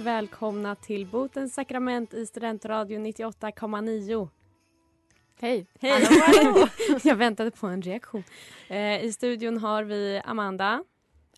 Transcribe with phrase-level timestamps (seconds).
[0.00, 4.28] Och välkomna till Botens sakrament i Studentradion 98,9.
[5.40, 5.66] Hej.
[5.80, 6.06] Hej!
[7.04, 8.24] jag väntade på en reaktion.
[8.68, 10.84] Eh, I studion har vi Amanda.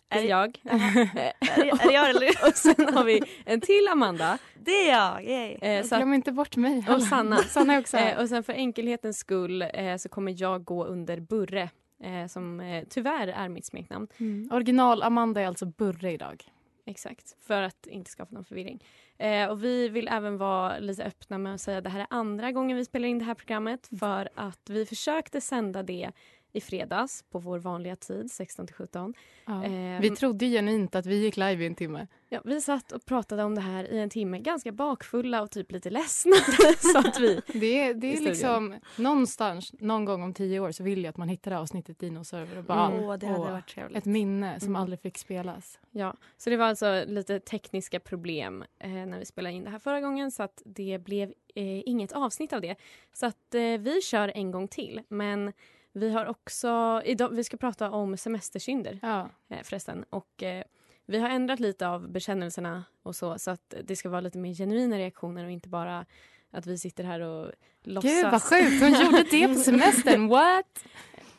[0.09, 0.61] Det är jag.
[0.63, 2.27] Är det, är det jag eller?
[2.47, 4.37] och sen har vi en till Amanda.
[4.59, 5.23] Det är jag!
[5.23, 5.53] Yay.
[5.53, 6.85] Eh, så att, Glöm inte bort mig.
[6.89, 7.37] och Sanna.
[7.49, 8.15] Sanna är också här.
[8.15, 11.69] eh, och sen för enkelhetens skull eh, så kommer jag gå under Burre.
[12.03, 14.07] Eh, som eh, tyvärr är mitt smeknamn.
[14.17, 14.49] Mm.
[14.51, 16.43] Original Amanda är alltså Burre idag.
[16.85, 18.83] Exakt, för att inte skapa någon förvirring.
[19.17, 22.07] Eh, och vi vill även vara lite öppna med att säga att det här är
[22.09, 26.11] andra gången vi spelar in det här programmet för att vi försökte sända det
[26.53, 29.13] i fredags på vår vanliga tid, 16 till 17.
[29.45, 29.63] Ja.
[29.63, 32.07] Eh, Vi trodde genuint att vi gick live i en timme.
[32.29, 35.71] ja, vi satt och pratade om det här i en timme, ganska bakfulla och typ
[35.71, 36.35] lite ledsna.
[36.93, 40.71] så att vi, Det är, det I är liksom någonstans, någon gång om tio år
[40.71, 43.03] så vill jag att man hittar det avsnittet Dinosaurier och bara Mm.
[43.03, 43.97] Åh, det hade åh, varit trevligt.
[43.97, 44.81] ett minne som Mm.
[44.81, 45.79] aldrig fick spelas.
[45.91, 49.79] ja, så det var alltså lite tekniska problem eh, när vi spelade in det här
[49.79, 52.75] förra gången så att det blev eh, inget avsnitt av det.
[53.13, 55.01] Så att eh, vi kör en gång till.
[55.07, 55.53] Men
[55.93, 59.29] vi har också, idag, vi ska prata om semestersynder Ja.
[59.49, 60.05] eh, förresten.
[60.09, 60.63] Och eh,
[61.05, 64.53] vi har ändrat lite av bekännelserna och så så att det ska vara lite mer
[64.53, 66.05] genuina reaktioner och inte bara
[66.51, 67.51] att vi sitter här och
[67.83, 68.11] låtsas.
[68.11, 70.27] Gud vad sjukt, hon gjorde det på semestern.
[70.29, 70.85] What?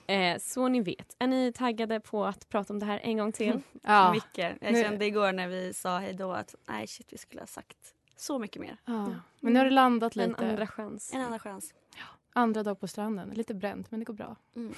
[0.07, 1.17] Eh, så ni vet.
[1.19, 3.61] Är ni taggade på att prata om det här en gång till?
[3.83, 4.13] Ja.
[4.13, 4.57] Mycket.
[4.61, 7.47] Jag Nu- kände igår när vi sa hej då att nej shit vi skulle ha
[7.47, 7.77] sagt
[8.17, 8.77] så mycket mer.
[8.85, 9.15] ja.
[9.41, 10.47] Men nu har det landat En lite.
[10.49, 11.11] andra chans.
[11.15, 11.75] En andra chans.
[12.37, 13.31] Andra dag på stranden.
[13.31, 14.37] Lite bränt men det går bra.
[14.57, 14.75] Mm.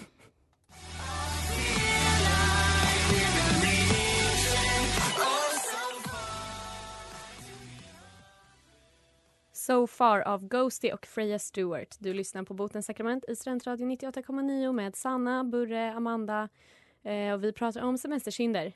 [9.53, 11.97] So far av Ghosty och Freya Stewart.
[11.99, 16.49] Du lyssnar på Botens sakrament i Studentradion 98,9 med Sanna, Burre, Amanda.
[17.03, 18.73] Eh, och vi pratar om semestersynder.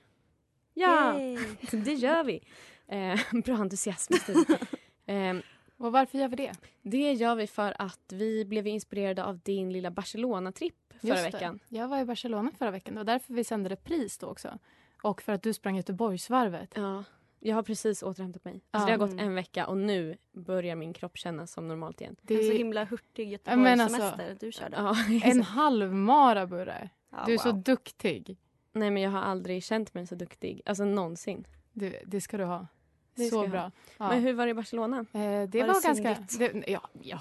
[0.74, 1.38] Ja, Yay.
[1.84, 2.42] det gör vi.
[2.86, 4.14] Eh, bra entusiasm
[5.06, 5.36] eh,
[5.80, 6.52] Och varför gör vi det?
[6.82, 11.30] Det gör vi för att vi blev inspirerade av din lilla Barcelona-tripp förra Just det.
[11.30, 11.60] veckan.
[11.68, 12.94] Jag var i Barcelona förra veckan.
[12.94, 14.58] Det var därför vi sände repris då också.
[15.02, 16.72] Och för att du sprang Göteborgsvarvet.
[16.76, 17.04] Ja,
[17.40, 18.60] jag har precis återhämtat mig.
[18.70, 18.86] Alltså.
[18.86, 22.16] Det har gått en vecka och nu börjar min kropp kännas som normalt igen.
[22.22, 24.76] Det En så är himla hurtig men alltså- Göteborgssemester du körde.
[24.76, 26.90] Ja, en halvmara, Burre.
[27.10, 27.62] Ja, Du är så wow.
[27.62, 28.36] duktig.
[28.72, 30.62] Nej men jag har aldrig känt mig så duktig.
[30.66, 31.46] Alltså någonsin.
[31.72, 32.66] Du, det ska du ha.
[33.14, 33.70] Det så bra.
[33.98, 34.08] Ja.
[34.08, 34.98] Men hur var det i Barcelona?
[34.98, 35.92] Eh, det det var, ganska...
[35.92, 36.38] syndigt?
[36.38, 37.20] Det, ja, jag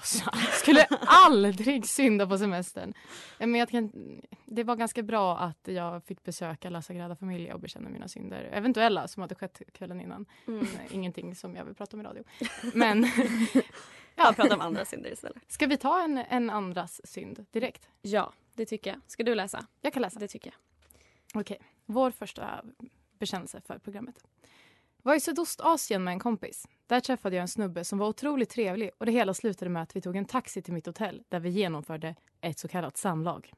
[0.52, 2.94] skulle aldrig synda på semestern.
[3.38, 3.92] Men jag kan,
[4.46, 8.42] det var ganska bra att jag fick besöka La Sagrada Familia och bekänna mina synder.
[8.52, 10.26] Eventuella som hade skett kvällen innan.
[10.46, 10.60] Mm.
[10.60, 12.24] Eh, Ingenting som jag vill prata om i radio.
[12.74, 13.06] Men
[14.16, 15.42] Ja, prata om andra synder istället.
[15.48, 17.88] ska vi ta en, en andras synd direkt?
[18.02, 19.00] Ja, det tycker jag.
[19.06, 19.66] Ska du läsa?
[19.80, 20.18] Jag kan läsa.
[20.20, 21.40] Det tycker jag.
[21.40, 22.64] Okej, vår första
[23.18, 24.24] bekännelse för programmet.
[25.02, 26.66] Var i Sydostasien med en kompis.
[26.86, 29.96] Där träffade jag en snubbe som var otroligt trevlig och det hela slutade med att
[29.96, 33.52] vi tog en taxi till mitt hotell där vi genomförde ett så kallat samlag.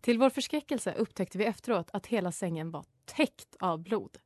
[0.00, 4.18] Till vår förskräckelse upptäckte vi efteråt att hela sängen var täckt av blod.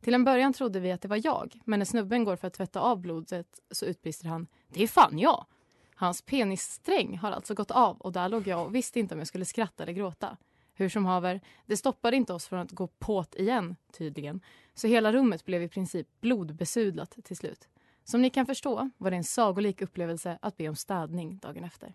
[0.00, 2.54] Till en början trodde vi att det var jag, men när snubben går för att
[2.54, 5.46] tvätta av blodet så utbrister han “Det är fan jag!”
[5.94, 9.28] Hans penissträng har alltså gått av och där låg jag och visste inte om jag
[9.28, 10.36] skulle skratta eller gråta.
[10.74, 14.40] Hur som haver, det stoppade inte oss från att gå påt igen, tydligen.
[14.74, 17.68] Så hela rummet blev i princip blodbesudlat till slut.
[18.04, 21.94] Som ni kan förstå var det en sagolik upplevelse att be om städning dagen efter.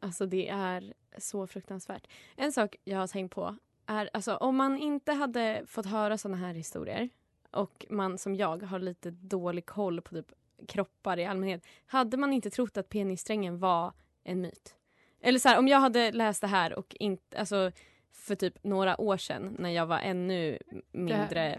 [0.00, 2.06] Alltså det är så fruktansvärt.
[2.36, 3.56] En sak jag har tänkt på
[3.86, 7.08] är alltså om man inte hade fått höra såna här historier
[7.50, 10.32] och man som jag har lite dålig koll på typ
[10.68, 11.66] kroppar i allmänhet.
[11.86, 13.92] Hade man inte trott att penissträngen var
[14.24, 14.74] en myt?
[15.20, 17.72] Eller så här, om jag hade läst det här och inte, alltså
[18.14, 20.58] för typ några år sedan när jag var ännu
[20.92, 21.58] mindre,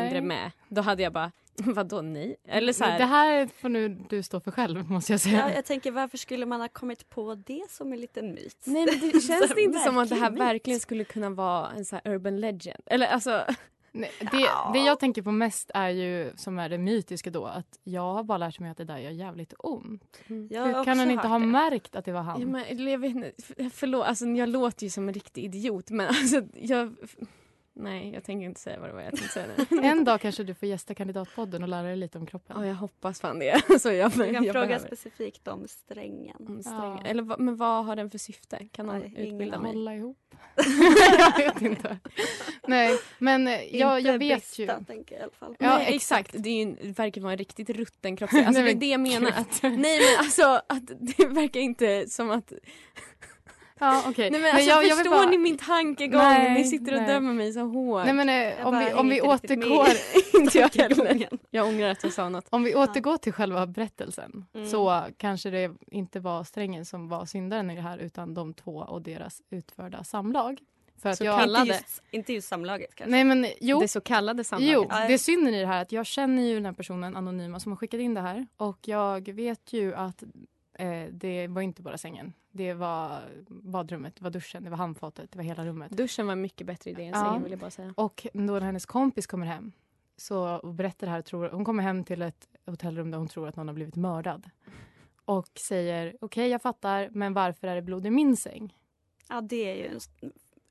[0.00, 0.50] mindre med.
[0.68, 1.32] Då hade jag bara,
[1.64, 2.36] vadå nej?
[2.48, 5.38] Eller så här, Det här får nu du stå för själv, måste jag säga.
[5.38, 8.56] Ja, jag tänker varför skulle man ha kommit på det som en liten myt?
[8.64, 10.40] Nej men det känns Så det inte som att det här myt.
[10.40, 12.82] verkligen skulle kunna vara en så här urban legend?
[12.86, 13.44] Eller alltså,
[13.96, 17.78] Nej, det, det jag tänker på mest är ju, som är det mytiska då, att
[17.84, 20.02] jag har bara lärt mig att det där gör jävligt ont.
[20.28, 20.34] Har
[20.66, 21.46] Hur kan han inte ha det.
[21.46, 22.40] märkt att det var han?
[22.40, 25.90] ja, men, jag vet inte, för- förlåt, alltså, jag låter ju som en riktig idiot
[25.90, 26.96] men alltså jag,
[27.76, 29.82] Nej, jag tänker inte säga vad det var jag tänkte säga nu.
[29.82, 32.56] En dag kanske du får gästa Kandidatpodden och lära dig lite om kroppen.
[32.60, 33.62] Ja, jag hoppas fan det.
[33.80, 34.86] Så jag, Du kan jag fråga behöver.
[34.86, 36.36] specifikt om strängen.
[36.40, 36.76] Mm, sträng.
[36.76, 37.02] Ja.
[37.04, 38.68] Eller men vad har den för syfte?
[38.72, 39.72] Kan någon Nej, ingen utbilda mig?
[39.72, 40.18] Hålla ihop.
[41.38, 41.98] jag vet inte.
[42.66, 44.66] Nej, men eh, jag, Inte jag vet ju.
[44.66, 45.56] brista, tänker jag i alla fall.
[45.58, 46.28] Ja, nej, exakt.
[46.28, 46.44] exakt.
[46.44, 48.46] Det, är ju, det verkar vara en riktigt rutten kroppsdel.
[48.46, 49.40] Alltså, Nej, det är men det jag menar.
[49.40, 52.52] Att, nej men alltså att det verkar inte som att...
[53.80, 54.30] Ja, okej.
[54.30, 56.20] Nej men alltså jag, jag förstår bara- ni min tankegång?
[56.20, 57.08] Nej, ni sitter och nej.
[57.14, 58.04] dömer mig så hårt.
[58.04, 59.88] Nej, men eh, om vi, om vi återgår
[60.40, 61.28] inte jag heller.
[61.50, 62.46] Jag ångrar att jag sa något.
[62.50, 64.68] Om vi återgår till själva berättelsen Mm.
[64.70, 68.76] så kanske det inte var strängen som var syndaren i det här utan de två
[68.76, 70.58] och deras utförda samlag.
[71.02, 71.64] För att Så jag, kallade.
[71.64, 73.10] Inte just, inte just samlaget kanske.
[73.10, 74.74] Nej men jo, Det så kallade samlaget.
[74.74, 77.60] jo det är synden i det här att jag känner ju den här personen anonyma
[77.60, 80.22] som har skickat in det här och jag vet ju att
[80.74, 82.32] eh, det var inte bara sängen.
[82.50, 85.90] Det var badrummet, det var duschen, det var handfatet, det var hela rummet.
[85.90, 87.24] Duschen var en mycket bättre idé än Ja.
[87.24, 87.94] sängen vill jag bara säga.
[87.96, 89.72] Och då när hennes kompis kommer hem
[90.16, 93.48] så och berättar det här, tror, hon kommer hem till ett hotellrum där hon tror
[93.48, 94.50] att någon har blivit mördad.
[95.24, 98.76] Och säger okej jag fattar men varför är det blod i min säng?
[99.28, 100.00] Ja, det är ju en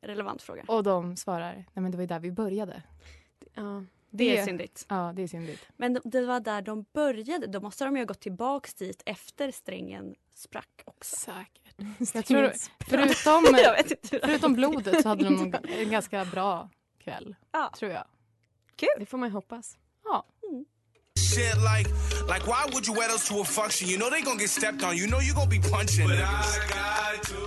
[0.01, 0.63] relevant fråga.
[0.67, 2.83] Och de svarar nej men det var ju där vi började.
[3.53, 3.83] Ja.
[4.15, 4.85] Det är syndigt.
[4.89, 5.65] Ja det är syndigt.
[5.77, 7.47] Men de- det var där de började.
[7.47, 11.15] Då måste de ju ha gått tillbaks dit efter strängen sprack också.
[11.15, 11.59] Säkert.
[12.13, 12.51] Jag tror,
[12.89, 16.69] förutom, jag vet inte hur det förutom blodet så hade de en ganska bra
[17.03, 17.35] kväll.
[17.51, 17.73] Ja.
[17.79, 18.03] Tror jag.
[18.99, 19.77] Det får man ju hoppas.
[20.05, 20.25] Ja.
[21.19, 21.89] Shit like,
[22.33, 23.89] like why would you wear those to a function?
[23.89, 24.97] You know they gonna get stepped on.
[24.97, 26.07] You know you gonna be punching.
[26.07, 26.21] But I
[26.77, 27.41] got to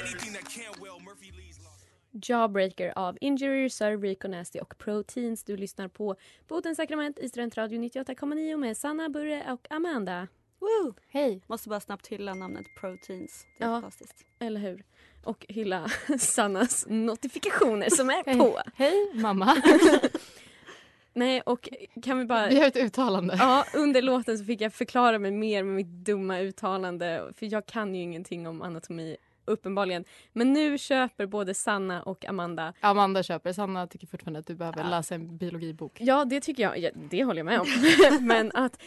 [0.00, 0.98] Anything that can't well.
[2.12, 5.44] Jawbreaker av Injury Reserve, Rico Nasty och Proteins.
[5.44, 6.16] Du lyssnar på
[6.48, 10.28] Botens sakrament i Studentradio 98,9 med Sanna, Burre och Amanda.
[10.58, 10.94] Woo!
[11.08, 11.42] Hej.
[11.46, 13.46] Måste bara snabbt hylla namnet Proteins.
[13.58, 13.74] Det är Ja.
[13.74, 14.24] fantastiskt.
[14.38, 14.84] Eller hur?
[15.24, 18.58] Och hylla Sannas notifikationer som är på.
[18.74, 19.56] Hej mamma.
[21.12, 21.68] Nej, och
[22.02, 22.48] kan vi bara...
[22.48, 23.36] Vi har ett uttalande.
[23.38, 27.32] Ja, under låten så fick jag förklara mig mer med mitt dumma uttalande.
[27.36, 29.16] För jag kan ju ingenting om anatomi,
[29.50, 30.04] uppenbarligen.
[30.32, 32.72] Men nu köper både Sanna och Amanda.
[32.80, 33.52] Amanda köper.
[33.52, 34.88] Sanna tycker fortfarande att du behöver Ja.
[34.90, 35.96] läsa en biologibok.
[36.00, 36.78] Ja, det tycker jag.
[36.78, 37.66] Ja, det håller jag med om.
[38.26, 38.82] Men att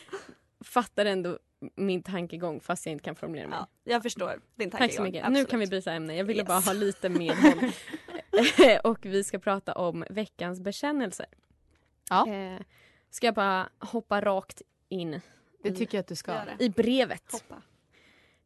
[0.64, 1.40] fattar ändå
[1.76, 3.58] min tankegång fast jag inte kan formulera mig.
[3.60, 4.88] Ja, jag förstår din tankegång.
[4.88, 5.22] Tack så mycket.
[5.24, 5.50] Nu Absolut.
[5.50, 6.16] kan vi byta ämne.
[6.18, 6.48] Jag ville Yes.
[6.48, 7.72] bara ha lite medhåll.
[8.84, 11.26] och vi ska prata om veckans bekännelser.
[12.10, 12.28] Ja.
[12.28, 12.60] Eh,
[13.10, 15.22] ska jag bara hoppa rakt in
[15.64, 16.36] Det i, tycker jag att du ska.
[16.60, 17.32] I brevet.
[17.32, 17.62] Hoppa.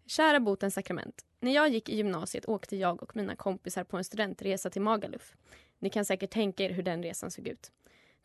[0.08, 1.25] Kära botens sakrament.
[1.39, 5.36] När jag gick i gymnasiet åkte jag och mina kompisar på en studentresa till Magaluf.
[5.80, 7.72] Ni kan säkert tänka er hur den resan såg ut.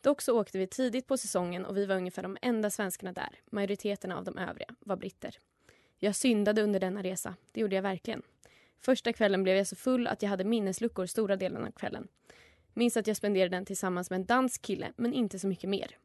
[0.01, 3.39] Dock så åkte vi tidigt på säsongen och vi var ungefär de enda svenskarna där.
[3.45, 5.37] Majoriteten av de övriga var britter.
[5.99, 7.35] Jag syndade under denna resa.
[7.51, 8.21] Det gjorde jag verkligen.
[8.79, 12.07] Första kvällen blev jag så full att jag hade minnesluckor stora delen av kvällen.
[12.73, 15.97] Minns att jag spenderade den tillsammans med en dansk kille, men inte så mycket mer.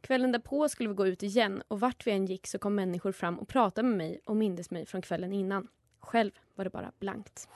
[0.00, 3.12] Kvällen därpå skulle vi gå ut igen och vart vi än gick så kom människor
[3.12, 5.68] fram och pratade med mig och mindes mig från kvällen innan.
[6.02, 7.48] Själv var det bara blankt.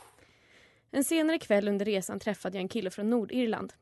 [0.91, 3.73] En senare kväll under resan träffade jag en kille från Nordirland.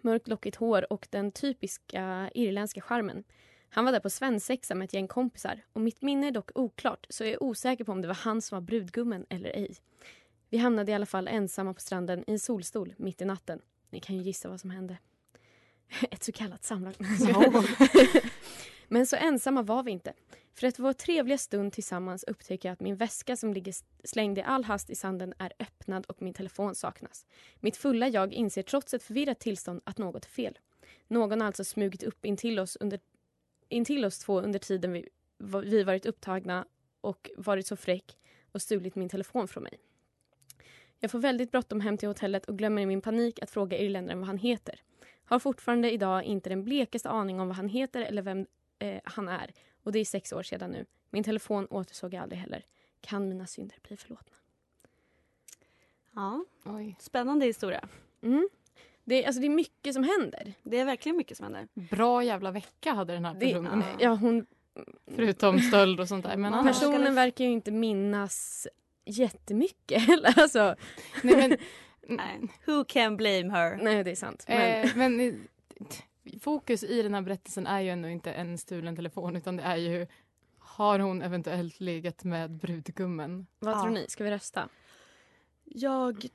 [0.00, 3.24] Mörkt lockigt hår och den typiska irländska charmen.
[3.70, 7.06] Han var där på svensexa med ett gäng kompisar och mitt minne är dock oklart
[7.08, 9.76] så jag är osäker på om det var han som var brudgummen eller ej.
[10.48, 13.60] Vi hamnade i alla fall ensamma på stranden i en solstol mitt i natten.
[13.90, 14.98] Ni kan ju gissa vad som hände.
[16.10, 16.94] Ett så kallat samlag.
[18.92, 20.12] Men så ensamma var vi inte.
[20.52, 23.74] För efter vår trevliga stund tillsammans upptäcker jag att min väska som ligger
[24.04, 27.26] slängd i all hast i sanden är öppnad och min telefon saknas.
[27.60, 30.58] Mitt fulla jag inser trots ett förvirrat tillstånd att något är fel.
[31.08, 33.00] Någon har alltså smugit upp intill oss, under,
[33.68, 35.08] intill oss två under tiden vi,
[35.64, 36.66] vi varit upptagna
[37.00, 38.16] och varit så fräck
[38.52, 39.78] och stulit min telefon från mig.
[40.98, 44.20] Jag får väldigt bråttom hem till hotellet och glömmer i min panik att fråga irländaren
[44.20, 44.80] vad han heter.
[45.24, 48.46] Har fortfarande idag inte den blekaste aning om vad han heter eller vem
[48.80, 49.50] eh, han är.
[49.82, 50.86] Och det är sex år sedan nu.
[51.10, 52.64] Min telefon återsåg jag aldrig heller.
[53.00, 54.36] Kan mina synder bli förlåtna?
[56.14, 56.96] Ja, Oj.
[57.00, 57.88] spännande historia.
[58.22, 58.48] Mm.
[59.04, 60.52] Det, är, alltså, det är mycket som händer.
[60.62, 61.68] Det är verkligen mycket som händer.
[61.74, 63.84] Bra jävla vecka hade den här Det, personen.
[63.98, 64.46] ja, hon,
[65.06, 66.36] Förutom stöld och sånt där.
[66.36, 68.68] Men annars, personen verkar ju inte minnas
[69.04, 70.08] jättemycket.
[70.08, 70.74] Eller, alltså,
[71.22, 71.56] nej, men,
[72.16, 72.40] Nej.
[72.66, 73.76] Who can blame her?
[73.76, 74.44] nej, det är sant.
[74.48, 75.46] Men, eh, men
[76.40, 79.76] fokus i den här berättelsen är ju ändå inte en stulen telefon utan det är
[79.76, 80.06] ju
[80.58, 83.46] har hon eventuellt legat med brudgummen?
[83.58, 83.82] vad ja.
[83.82, 84.06] tror ni?
[84.08, 84.68] Ska vi rösta?
[85.64, 86.26] Jag,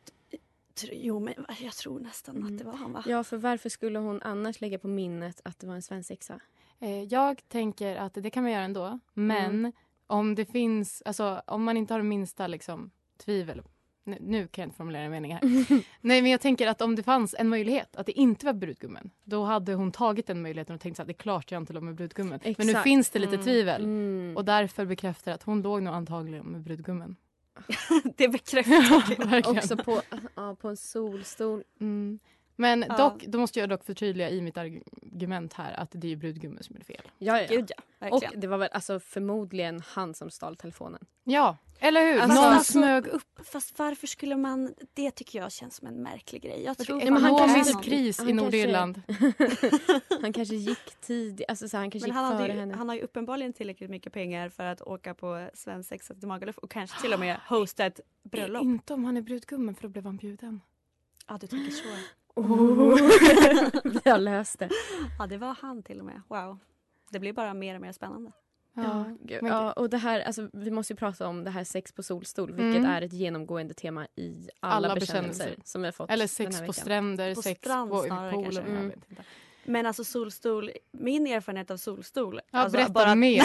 [0.91, 3.03] jo, men jag tror nästan att det var han va?
[3.07, 6.39] Ja, för varför skulle hon annars lägga på minnet att det var en svensexa?
[6.79, 8.99] Eh, jag tänker att det kan man göra ändå.
[9.13, 9.71] Men Mm.
[10.07, 13.61] om det finns, alltså om man inte har det minsta liksom, tvivel
[14.05, 15.41] nu, nu kan jag inte formulera en mening här.
[16.01, 19.09] Nej men jag tänker att om det fanns en möjlighet att det inte var brudgummen
[19.23, 21.83] då hade hon tagit den möjligheten och tänkt att det är klart jag inte låg
[21.83, 22.39] med brudgummen.
[22.43, 22.83] Men nu Exakt.
[22.83, 23.45] finns det lite Mm.
[23.45, 24.37] tvivel Mm.
[24.37, 27.15] och därför bekräftar att hon låg nog antagligen med brudgummen.
[28.17, 29.25] det bekräftar.
[29.29, 29.57] Verkligen.
[29.57, 30.01] Också på,
[30.35, 31.63] ja, på en solstol.
[31.81, 32.19] Mm.
[32.57, 32.97] Men Ja.
[32.97, 36.75] dock, då måste jag dock förtydliga i mitt argument här att det är brudgummen som
[36.75, 37.01] är det fel.
[37.17, 37.47] Ja, ja.
[37.49, 41.05] Gud ja, Och det var väl alltså förmodligen han som stal telefonen.
[41.23, 42.19] Ja, eller hur?
[42.19, 43.39] Alltså- Någon Alltså- smög upp.
[43.51, 44.73] Fast varför skulle man...
[44.93, 46.63] Det tycker jag känns som en märklig grej.
[46.65, 49.01] Jag tror men han någon- kris han i kanske- Nordirland.
[50.21, 52.75] Han kanske gick tidigt, alltså så han kanske Men gick han, före ju, henne.
[52.75, 56.71] han har ju uppenbarligen tillräckligt mycket pengar för att åka på svensexa till Magaluf och
[56.71, 58.63] kanske till och med hosta ett bröllop.
[58.63, 60.61] Inte om han är brudgummen för då blev han bjuden.
[61.27, 61.83] Ja, du tänker så.
[62.37, 62.95] Oh.
[64.03, 64.69] Vi har löst det.
[65.19, 66.21] Ja, det var han till och med.
[66.27, 66.57] Wow.
[67.09, 68.31] Det blir bara mer och mer spännande.
[68.75, 69.39] Ja, gud.
[69.43, 72.51] ja, och det här, alltså, vi måste ju prata om det här sex på solstol,
[72.51, 72.85] vilket Mm.
[72.91, 75.61] är ett genomgående tema i alla, Alla bekännelser, bekännelser.
[75.65, 78.01] som vi har fått Eller den sex här på stränder, På sex strand på
[78.31, 78.65] poolen.
[78.67, 78.91] Mm.
[79.67, 82.39] Men alltså solstol, min erfarenhet av solstol.
[82.51, 83.43] Ja, alltså berätta bara, mer.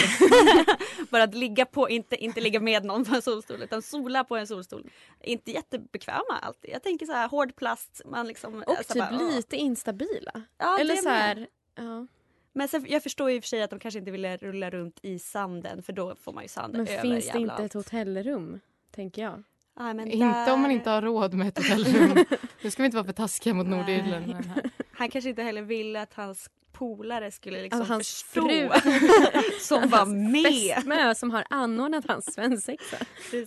[1.10, 4.36] bara att ligga på, inte, inte ligga med någon på en solstol utan sola på
[4.36, 4.90] en solstol.
[5.20, 6.70] Inte jättebekväma alltid.
[6.70, 8.02] Jag tänker så här hård plast.
[8.04, 10.42] Man liksom, Och så typ bara, lite instabila.
[10.58, 12.06] Ja, Eller så här, ja.
[12.52, 14.70] Men sen, jag förstår ju i och för sig att de kanske inte ville rulla
[14.70, 17.60] runt i sanden för då får man ju sand Men över finns det inte allt.
[17.62, 19.42] ett hotellrum, tänker jag.
[19.78, 22.24] Nej, men Inte där- om man inte har råd med ett hotellrum.
[22.62, 23.66] Nu ska vi inte vara för taskiga mot.
[23.66, 24.24] Nordirland.
[24.34, 24.70] här.
[24.92, 28.48] Han kanske inte heller ville att hans polare skulle liksom Alltså, hans förstå.
[28.48, 28.68] fru.
[29.60, 30.74] som var med.
[30.74, 32.96] Fästmö som har anordnat hans svensexa.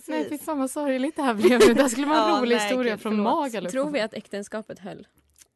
[0.06, 1.74] Nej fy fan vad sorgligt det här blev nu.
[1.74, 3.22] Det här skulle vara en Ja, rolig nej, historia gud, från.
[3.22, 3.72] Magaluf.
[3.72, 5.06] Tror vi att äktenskapet höll?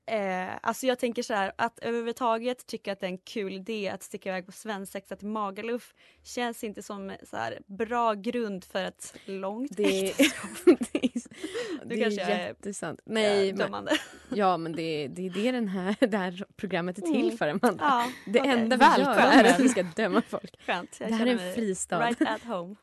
[0.09, 3.89] Eh, alltså jag tänker så här, att överhuvudtaget tycka att det är en kul idé
[3.89, 8.85] att sticka iväg på svensexa till Magaluf känns inte som så här bra grund för
[8.85, 9.83] ett långt Det,
[10.63, 13.01] det är, det kanske är jag är- jättesant.
[13.05, 13.89] Nej, Nej, men,
[14.35, 17.37] ja men det, det är det den här, det här programmet är till Mm.
[17.39, 17.85] för Amanda.
[17.85, 18.53] Ja, Det okej.
[18.53, 19.17] enda vi Välkommen.
[19.17, 20.61] gör är att vi ska döma folk.
[20.67, 20.99] Skönt.
[20.99, 21.99] Det här är en fristad.
[22.01, 22.75] Right at home.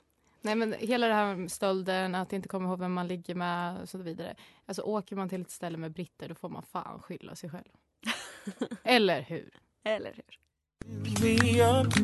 [0.45, 3.81] Nej men hela det här med stölden, att inte komma ihåg vem man ligger med
[3.81, 4.35] och så vidare.
[4.65, 7.69] Alltså åker man till ett ställe med britter då får man fan skylla sig själv.
[8.83, 9.49] Eller hur?
[9.83, 10.39] Eller hur?
[11.21, 11.95] me up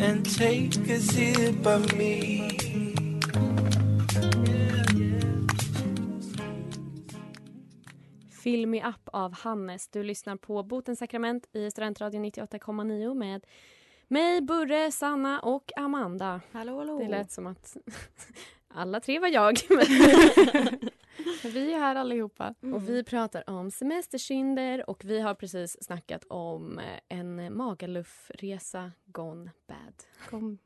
[0.00, 2.50] and take a sip of me.
[8.42, 9.88] Film i app av Hannes.
[9.88, 13.46] Du lyssnar på Botens sakrament i Studentradion 98,9 med
[14.08, 16.40] mig, Burre, Sanna och Amanda.
[16.52, 16.98] Hallå hallå.
[16.98, 17.76] Det lät som att
[18.68, 19.58] alla tre var jag.
[21.44, 22.54] Vi är här allihopa.
[22.62, 22.74] Mm.
[22.74, 29.50] Och vi pratar om semestersynder och vi har precis snackat om eh, en Magaluf-resa gone
[29.66, 29.94] bad.
[30.30, 30.58] Kom,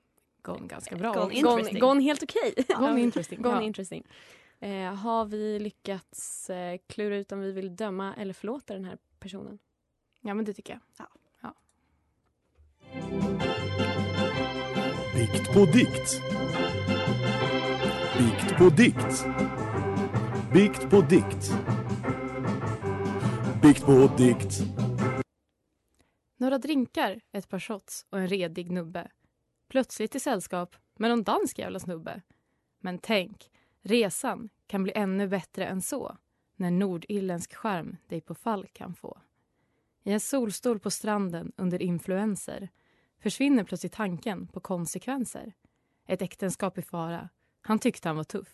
[0.42, 1.12] gone ganska bra.
[1.12, 2.54] Gone Gone, gone helt okej.
[2.68, 3.42] Gone interesting.
[3.42, 3.62] Gone ja.
[3.62, 4.06] interesting.
[4.60, 8.98] Eh, har vi lyckats eh, klura ut om vi vill döma eller förlåta den här
[9.18, 9.58] personen?
[10.20, 11.06] ja men det tycker jag.
[15.14, 16.22] Bikt på dikt.
[18.18, 19.26] Bikt på dikt.
[20.52, 21.52] Bikt på dikt.
[23.62, 24.62] Bikt på dikt.
[26.36, 29.10] Några drinkar, ett par shots och en redig nubbe.
[29.68, 32.22] Plötsligt i sällskap med någon dansk jävla snubbe.
[32.80, 33.50] Men tänk,
[33.82, 36.16] resan kan bli ännu bättre än så
[36.56, 39.18] när nordirländsk charm dig på fall kan få.
[40.04, 42.68] I en solstol på stranden under influenser
[43.22, 45.52] försvinner plötsligt tanken på konsekvenser.
[46.06, 47.28] Ett äktenskap i fara.
[47.62, 48.48] Han tyckte han var tuff.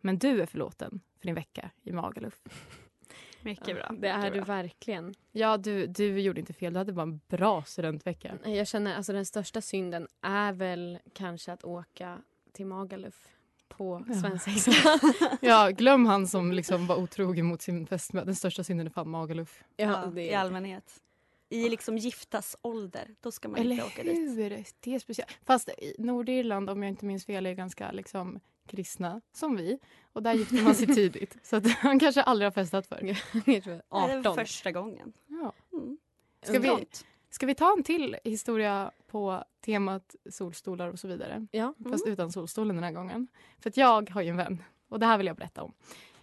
[0.00, 2.40] Men du är förlåten för din vecka i Magaluf.
[3.42, 3.90] Mycket bra.
[3.98, 5.14] Det är du verkligen.
[5.32, 6.72] Ja, du, du gjorde inte fel.
[6.72, 8.38] Du hade bara en bra studentvecka.
[8.44, 12.18] Jag känner alltså den största synden är väl kanske att åka
[12.52, 13.28] till Magaluf
[13.68, 14.14] på Ja.
[14.14, 14.70] svensexa.
[15.40, 18.24] Ja, glöm han som liksom var otrogen mot sin fästmö.
[18.24, 19.64] Den största synden är fan Magaluf.
[19.76, 21.00] Ja, det I allmänhet.
[21.48, 24.18] I liksom giftas ålder, då ska man Eller inte åka dit.
[24.18, 24.64] hur?
[24.80, 25.30] Det är speciellt.
[25.46, 29.78] Fast i Nordirland, om jag inte minns fel, är ganska liksom kristna som vi.
[30.12, 31.36] Och där gifter man sig tidigt.
[31.42, 33.00] Så att han kanske aldrig har festat förr.
[33.02, 34.34] Nej, Det är 18.
[34.36, 35.12] första gången.
[35.26, 35.52] Ja.
[35.72, 35.98] Mm.
[36.42, 36.86] Ska, vi,
[37.30, 41.46] ska vi ta en till historia på temat solstolar och så vidare?
[41.50, 41.74] Ja.
[41.90, 43.28] Fast utan solstolen den här gången.
[43.58, 44.62] För att jag har ju en vän.
[44.88, 45.72] Och det här vill jag berätta om.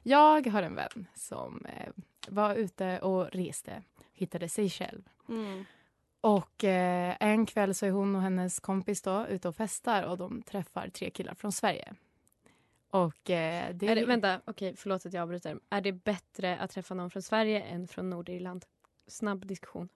[0.04, 1.90] Jag har en vän som eh,
[2.28, 3.84] var ute och reste.
[4.18, 5.10] Hittade sig själv.
[5.30, 5.66] Mm.
[6.22, 10.18] Och eh, en kväll så är hon och hennes kompis då ute och festar och
[10.18, 11.94] de träffar tre killar från Sverige.
[12.90, 13.88] Och eh, det...
[13.88, 15.60] Är det, vänta, okej, förlåt att jag avbryter.
[15.70, 18.66] Är det bättre att träffa någon från Sverige än från Nordirland?
[19.08, 19.90] Snabb diskussion.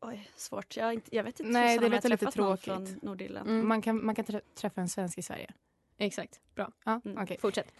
[0.00, 0.76] Oj, svårt.
[0.76, 2.64] Jag, inte, jag vet inte Nej, det låter lite tråkigt.
[2.64, 3.48] från Nordirland.
[3.48, 3.68] Mm.
[3.68, 5.50] man, kan, man kan trä- träffa en svensk i Sverige.
[5.98, 6.72] Exakt, bra.
[6.84, 7.22] Ja, Mm.
[7.22, 7.36] okej.
[7.40, 7.72] Fortsätt.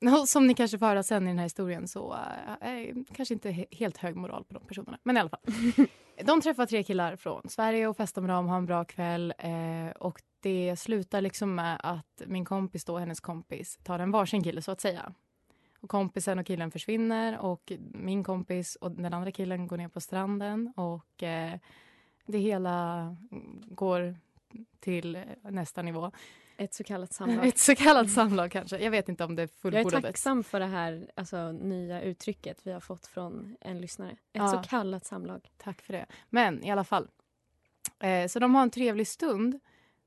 [0.20, 2.12] Och Som ni kanske får höra sen i den här historien så
[2.60, 4.98] äh, är kanske inte he- helt hög moral på de personerna.
[5.02, 5.40] Men i alla fall.
[6.24, 9.34] De träffar tre killar från Sverige och festar med dem, har en bra kväll.
[9.38, 14.42] Eh, och det slutar liksom med att min kompis då, hennes kompis, tar en varsin
[14.44, 15.12] kille så att säga.
[15.80, 20.00] Och kompisen och killen försvinner och min kompis och den andra killen går ner på
[20.00, 21.54] stranden och eh,
[22.26, 23.16] det hela
[23.64, 24.16] går
[24.80, 26.10] till nästa nivå.
[26.58, 27.46] Ett så kallat samlag.
[27.46, 28.78] Ett så kallat samlag kanske.
[28.78, 32.72] Jag vet inte om det Jag är tacksam för det här alltså, nya uttrycket vi
[32.72, 34.10] har fått från en lyssnare.
[34.10, 34.48] Ett Ja.
[34.48, 35.48] så kallat samlag.
[35.56, 36.06] Tack för det.
[36.30, 37.08] Men i alla fall.
[37.98, 39.60] Eh, så de har en trevlig stund.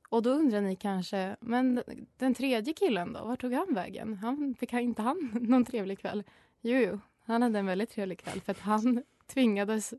[0.10, 1.84] Och då undrar ni kanske, men
[2.18, 3.24] den tredje killen då?
[3.26, 4.14] Var tog han vägen?
[4.18, 6.24] Han, fick han, inte han någon trevlig kväll?
[6.62, 9.94] Jo, jo, han hade en väldigt trevlig kväll för att han tvingades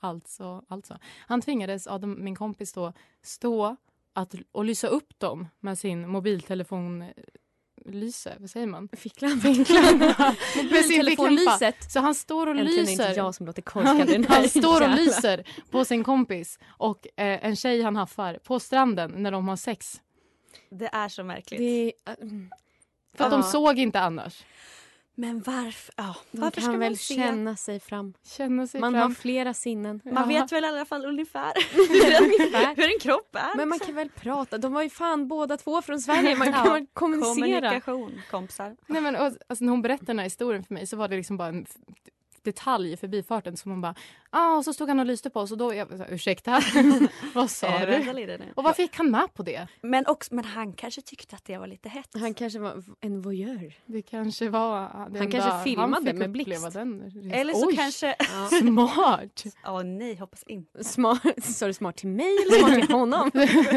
[0.00, 3.76] alltså, alltså han tvingades av min kompis då stå
[4.18, 7.04] att, och lysa upp dem med sin mobiltelefon
[7.84, 8.88] lyse, vad säger man?
[8.96, 9.54] Ficklampa.
[9.54, 10.34] Ficklampa.
[10.62, 11.92] Mobiltelefonlyset.
[11.92, 13.08] Så han står och Äntligen är lyser.
[13.08, 17.44] inte jag som låter korkad Han, han står och lyser på sin kompis och eh,
[17.46, 20.00] en tjej han haffar på stranden när de har sex.
[20.70, 21.60] Det är så märkligt.
[21.60, 22.50] Det, mm.
[23.14, 23.36] För att Ja.
[23.38, 24.44] de såg inte annars.
[25.20, 25.94] Men varför?
[25.96, 27.14] Ja, de varför ska kan man väl se?
[27.14, 28.14] känna sig fram.
[28.24, 29.02] Känna sig Man fram.
[29.02, 30.00] har flera sinnen.
[30.04, 30.40] Man Ja.
[30.40, 31.52] vet väl i alla fall ungefär
[32.76, 33.56] hur, en, kropp är.
[33.56, 33.86] Men man liksom.
[33.86, 34.58] kan väl prata.
[34.58, 36.36] De var ju fan båda två från Sverige.
[36.36, 36.86] Man kan Ja.
[36.92, 37.34] kommunicera.
[37.34, 38.76] Kommunikation, kompisar.
[38.86, 41.16] Nej, men, och, alltså, när hon berättade den här historien för mig så var det
[41.16, 41.66] liksom bara en
[42.52, 43.94] detalj i förbifarten som hon bara,
[44.30, 46.60] ah, och så stod han och lyste på oss och då, jag, så här, ursäkta,
[47.34, 48.52] vad sa du?
[48.56, 49.68] Och vad fick han med på det?
[49.80, 52.08] Men, också, men han kanske tyckte att det var lite hett.
[52.14, 53.74] Han kanske var en voyeur.
[53.86, 56.72] Det kanske var det Han kanske filmade fick med blixt.
[56.72, 57.30] Den.
[57.32, 58.16] Eller så Oj, kanske...
[58.32, 58.48] Ja.
[58.60, 59.44] Smart!
[59.66, 60.84] Åh nej, hoppas inte.
[60.84, 63.30] Smart, sa du smart till mig eller smart till honom?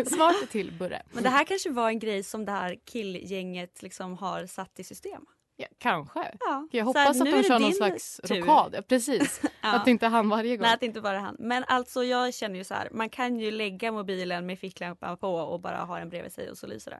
[0.05, 1.01] Smart till Burre.
[1.11, 4.83] Men det här kanske var en grej som det här killgänget liksom har satt i
[4.83, 5.25] system.
[5.61, 6.31] Ja, kanske.
[6.39, 6.67] Ja.
[6.71, 8.35] Jag Så här, hoppas att de kör någon slags tur.
[8.35, 8.73] rockad.
[8.77, 9.41] Ja, precis.
[9.61, 9.75] Ja.
[9.75, 10.61] Att inte han varje gång.
[10.63, 11.35] Nej, att inte bara han.
[11.39, 15.35] Men alltså jag känner ju så här, man kan ju lägga mobilen med ficklampan på
[15.35, 16.99] och bara ha den bredvid sig och så lyser det.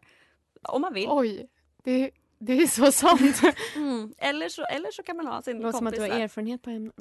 [0.63, 1.07] Om man vill.
[1.09, 1.47] Oj,
[1.83, 3.41] det, det är så sant.
[3.75, 4.13] Mm.
[4.17, 6.17] Eller, så, eller så kan man ha sin Det låter som att kompis du har
[6.19, 6.23] där.
[6.25, 6.93] erfarenhet på ämnet.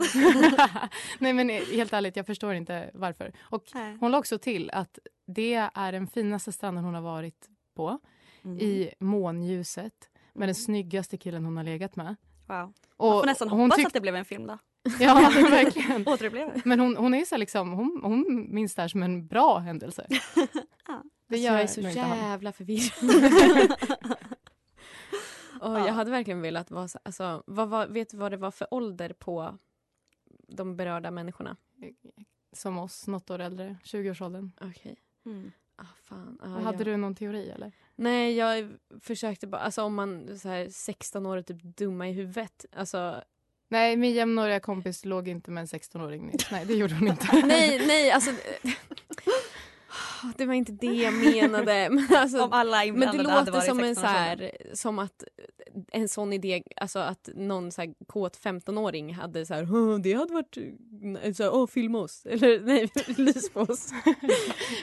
[1.18, 3.32] Nej men helt ärligt, jag förstår inte varför.
[3.40, 3.96] Och Nej.
[4.00, 7.98] hon la också till att det är den finaste stranden hon har varit på.
[8.44, 8.58] Mm.
[8.58, 10.09] I månljuset.
[10.34, 12.16] Med den snyggaste killen hon har legat med.
[12.46, 12.72] Wow.
[12.96, 14.58] Och Man får nästan hon hoppas tyck- att det blev en film då.
[15.00, 15.14] Ja,
[15.50, 16.04] verkligen.
[16.64, 20.06] Men hon, hon är så liksom, hon, hon minns det här som en bra händelse.
[20.86, 21.02] Ja.
[21.28, 23.72] Det gör jag är så jävla förvirrad.
[25.60, 25.86] Och Ja.
[25.86, 28.74] Jag hade verkligen velat vara så, alltså, vad var, vet du vad det var för
[28.74, 29.58] ålder på
[30.48, 31.56] de berörda människorna?
[32.52, 34.52] Som oss, något år äldre, 20-årsåldern.
[34.60, 34.96] Okej.
[35.26, 35.52] Mm.
[35.80, 36.38] Ah, fan.
[36.42, 36.86] Ah, Hade jag...
[36.86, 37.72] du någon teori eller?
[37.96, 42.12] Nej, jag försökte bara, alltså om man så här 16 år är typ dumma i
[42.12, 42.66] huvudet.
[42.76, 43.22] Alltså,
[43.72, 46.50] Nej, min jämnåriga kompis låg inte med en 16-åring nyss.
[46.50, 47.26] Nej, det gjorde hon inte.
[47.46, 48.30] nej, nej, alltså.
[50.36, 51.88] Det var inte det jag menade.
[51.90, 54.38] Men, alltså, Om alla men det låter som en så 16-årsåldern.
[54.40, 55.24] här, som att
[55.92, 60.12] en sån idé, alltså att någon så här kåt 15-åring hade så här, "Åh, det
[60.12, 60.56] hade varit,
[61.36, 63.90] så här, åh filma oss, eller nej, lys på oss.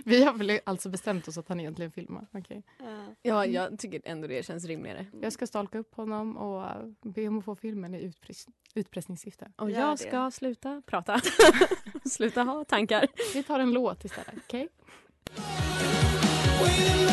[0.05, 2.27] Vi har väl alltså bestämt oss att han egentligen filmar.
[2.33, 2.63] Okej.
[2.79, 2.85] Ja.
[3.21, 5.05] Ja, jag tycker ändå det känns rimligare.
[5.21, 6.63] Jag ska stalka upp honom och
[7.13, 9.51] be om att få filmen i utpress utpressningssyfte.
[9.55, 9.97] Och jag det.
[9.97, 11.21] ska sluta prata.
[12.09, 13.07] sluta ha tankar.
[13.33, 14.67] Vi tar en låt istället, okej?
[16.61, 17.06] Wait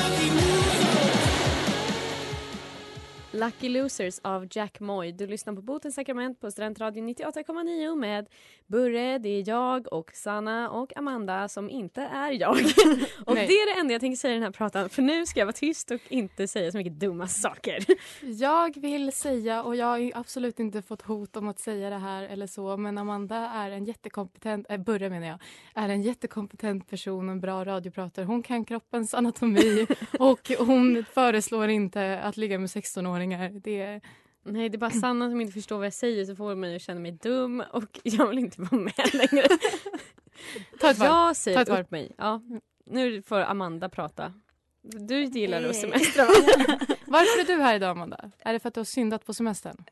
[3.35, 5.13] Lucky Losers av Jack Moy.
[5.13, 8.29] Du lyssnar på Botens sakrament på Studentradion 98,9 med
[8.67, 12.51] Burre, det är jag och Sanna och Amanda som inte är jag.
[13.27, 13.47] och Nej.
[13.47, 15.47] det är det enda jag tänker säga i den här pratan för nu ska jag
[15.47, 17.85] vara tyst och inte säga så mycket dumma saker.
[18.21, 22.23] Jag vill säga, och jag har absolut inte fått hot om att säga det här
[22.23, 25.39] eller så, men Amanda är en jättekompetent, äh, Burre menar jag,
[25.75, 28.25] är en jättekompetent person och en bra radiopratare.
[28.25, 29.87] Hon kan kroppens anatomi
[30.19, 33.24] och hon föreslår inte att ligga med 16-åringar.
[33.63, 34.01] Det är
[34.47, 36.83] Nej, det är bara Sanna som inte förstår vad jag säger så får mig att
[36.83, 39.49] känna mig dum och jag vill inte vara med längre.
[40.81, 40.99] Ta ett.
[40.99, 42.13] Jag Ta ett säger upp mig.
[42.19, 42.43] Ja,
[42.87, 44.35] nu får Amanda prata.
[44.83, 45.75] Du gillar att Nej.
[45.75, 46.31] semestra va?
[47.07, 48.31] Varför är du här idag Amanda?
[48.39, 49.85] Är det för att du har syndat på semestern?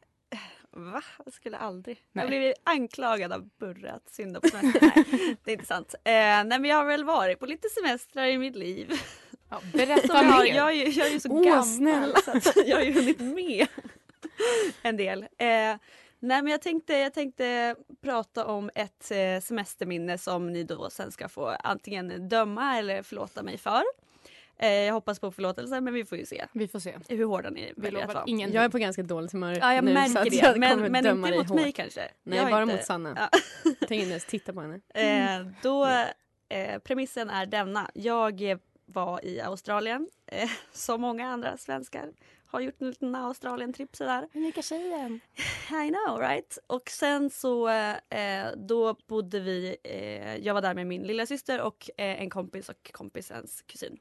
[0.71, 1.03] Va?
[1.25, 1.97] Jag skulle aldrig.
[2.13, 2.23] Nej.
[2.23, 4.81] Jag blivit anklagad av Burre att synda på semester.
[5.13, 5.95] nej, det är inte sant.
[6.05, 8.93] Eh, nej, men jag har väl varit på lite semestrar i mitt liv.
[9.53, 10.55] Ja, berätta jag, mer.
[10.55, 12.17] jag, är ju, jag är ju så Åh, gammal snälla.
[12.25, 13.67] så att jag har ju hunnit med
[14.83, 15.23] en del.
[15.23, 15.79] Eh, nej
[16.21, 21.29] men jag tänkte, jag tänkte prata om ett eh, semesterminne som ni då sen ska
[21.29, 23.83] få antingen döma eller förlåta mig för.
[24.59, 26.95] Eh, jag hoppas på förlåtelse men vi får ju se Vi får se.
[27.09, 28.25] hur hårda ni Vi väljer att vara.
[28.27, 28.53] ingen.
[28.53, 30.71] Jag är på ganska dåligt humör Ja jag nu så märker att det jag men,
[30.75, 31.75] kommer men döma inte dig mot mig hårt.
[31.75, 32.01] kanske.
[32.23, 33.29] Nej, Jag bara inte- mot Sanna.
[33.33, 33.39] Ja.
[33.65, 34.81] Jag tänker inte ens titta på henne.
[34.95, 35.87] Eh, då,
[36.49, 37.91] eh, premissen är denna.
[37.95, 38.59] Jag
[38.93, 42.13] var i Australien, eh, som många andra svenskar
[42.53, 44.29] har gjort en liten Australien-tripp sådär.
[44.35, 45.21] Unika tjejen.
[45.71, 46.59] I know right?
[46.67, 51.61] Och sen så eh, då bodde vi, eh, jag var där med min lilla syster
[51.61, 53.99] och eh, en kompis och kompisens kusin.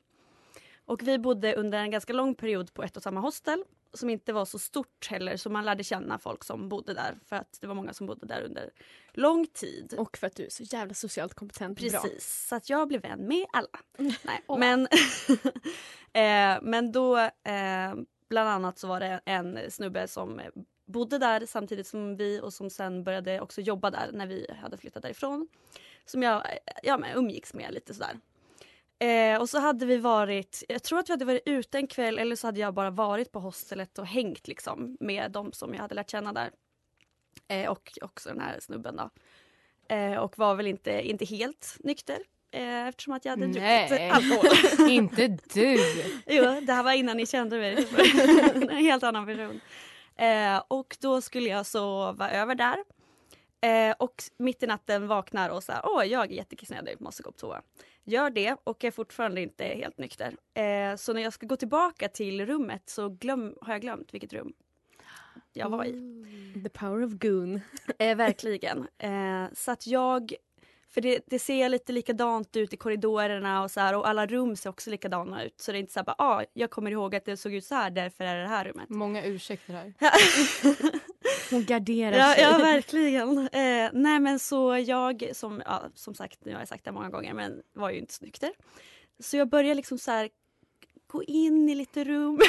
[0.86, 4.34] Och vi bodde under en ganska lång period på ett och samma hostel som inte
[4.34, 7.68] var så stort heller så man lärde känna folk som bodde där för att det
[7.68, 8.70] var många som bodde där under
[9.14, 9.96] lång tid.
[9.98, 11.80] Och för att du är så jävla socialt kompetent.
[11.80, 11.90] Bra.
[11.90, 13.80] Precis, så att jag blev vän med alla.
[14.24, 14.82] Nej, men,
[16.14, 17.94] eh, men då eh,
[18.30, 20.42] bland annat så var det en snubbe som
[20.86, 24.78] bodde där samtidigt som vi och som sen började också jobba där när vi hade
[24.78, 25.48] flyttat därifrån.
[26.06, 28.20] Som jag eh, ja, men umgicks med lite sådär.
[29.02, 32.20] Eh, och så hade vi varit, jag tror att vi hade varit ute en kväll
[32.20, 35.82] eller så hade jag bara varit på hostelet och hängt liksom med de som jag
[35.82, 36.52] hade lärt känna där.
[37.48, 39.10] Eh, och också den här snubben då.
[39.96, 42.18] Eh, och var väl inte, inte helt nykter
[42.52, 43.88] eh, eftersom att jag hade Nej.
[43.90, 44.90] druckit alkohol.
[44.90, 45.78] Inte du.
[46.26, 47.88] jo, det här var innan ni kände mig.
[48.54, 49.62] en helt annan person.
[50.16, 52.78] Eh, och då skulle jag sova över där.
[53.62, 57.32] Eh, och mitt i natten vaknar och så här, åh jag är jättekissnödig, måste gå
[57.32, 57.62] på toa.
[58.04, 60.36] Gör det och är fortfarande inte helt nykter.
[60.54, 64.34] Eh, så när jag ska gå tillbaka till rummet så glöm, har jag glömt vilket
[64.34, 64.54] rum
[65.54, 65.91] jag var i.
[66.63, 67.62] The power of goon.
[68.00, 68.88] Eh, verkligen.
[68.97, 70.34] Eh, så att jag...
[70.89, 74.56] För det, det ser lite likadant ut i korridorerna och så här, och alla rum
[74.56, 75.62] ser också likadana ut.
[75.62, 77.65] Så det är inte så här bara, ah, jag kommer ihåg att det såg ut
[77.65, 78.89] så här, därför är det det här rummet.
[78.89, 79.93] Många ursäkter här.
[81.52, 82.44] Hon garderar ja, sig.
[82.44, 83.38] ja, verkligen.
[83.38, 87.10] Eh, nej men så jag, som, ja, som sagt, nu har jag sagt det många
[87.10, 88.52] gånger, men var ju inte så nykter.
[89.20, 90.30] Så jag börjar liksom så här
[91.08, 92.40] gå in i lite rum.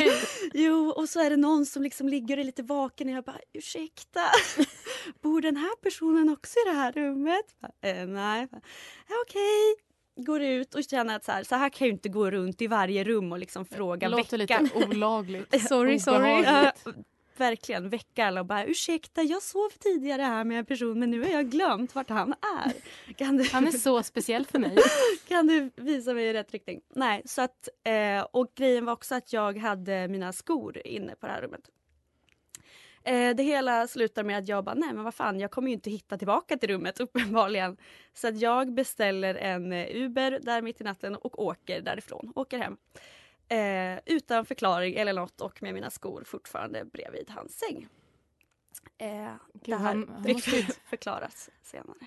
[0.54, 3.24] jo, och så är det någon som liksom ligger och är lite vaken och jag
[3.24, 4.20] bara ursäkta,
[5.22, 7.44] bor den här personen också i det här rummet?
[7.84, 8.48] Eh, nej.
[9.08, 9.76] "Ja, Okej.
[10.24, 12.62] Går ut och känner att så här, så här kan jag ju inte gå runt
[12.62, 14.60] i varje rum och liksom fråga Det låter väcka.
[14.60, 15.62] lite olagligt.
[15.68, 16.44] Sorry, sorry.
[17.38, 21.22] Verkligen väcka alla och bara ursäkta jag sov tidigare här med en person men nu
[21.22, 22.72] har jag glömt vart han är.
[23.14, 24.76] Kan du, Han är så speciell för mig.
[25.28, 26.80] kan du visa mig i rätt riktning?
[26.94, 31.26] Nej, så att eh, och grejen var också att jag hade mina skor inne på
[31.26, 31.70] det här rummet.
[33.08, 35.74] Eh, det hela slutar med att jag bara, nej men vad fan, jag kommer ju
[35.74, 37.76] inte hitta tillbaka till rummet uppenbarligen.
[38.14, 42.58] Så att jag beställer en eh, Uber där mitt i natten och åker därifrån, åker
[42.58, 42.76] hem.
[43.48, 47.88] Eh, utan förklaring eller något och med mina skor fortfarande bredvid hans säng.
[48.98, 50.50] Eh, det här han- han måste
[50.86, 52.06] förklaras senare.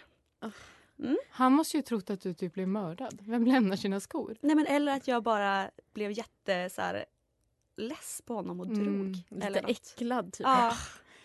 [1.30, 3.18] Han måste ju trott att du typ blev mördad.
[3.22, 4.38] Vem lämnar sina skor?
[4.42, 7.06] Nej men eller att jag bara blev jätte så här,
[7.76, 8.88] less på honom och drog.
[8.88, 9.72] Mm, Lite eller något.
[9.72, 10.42] äcklad typ.
[10.48, 10.74] Ja,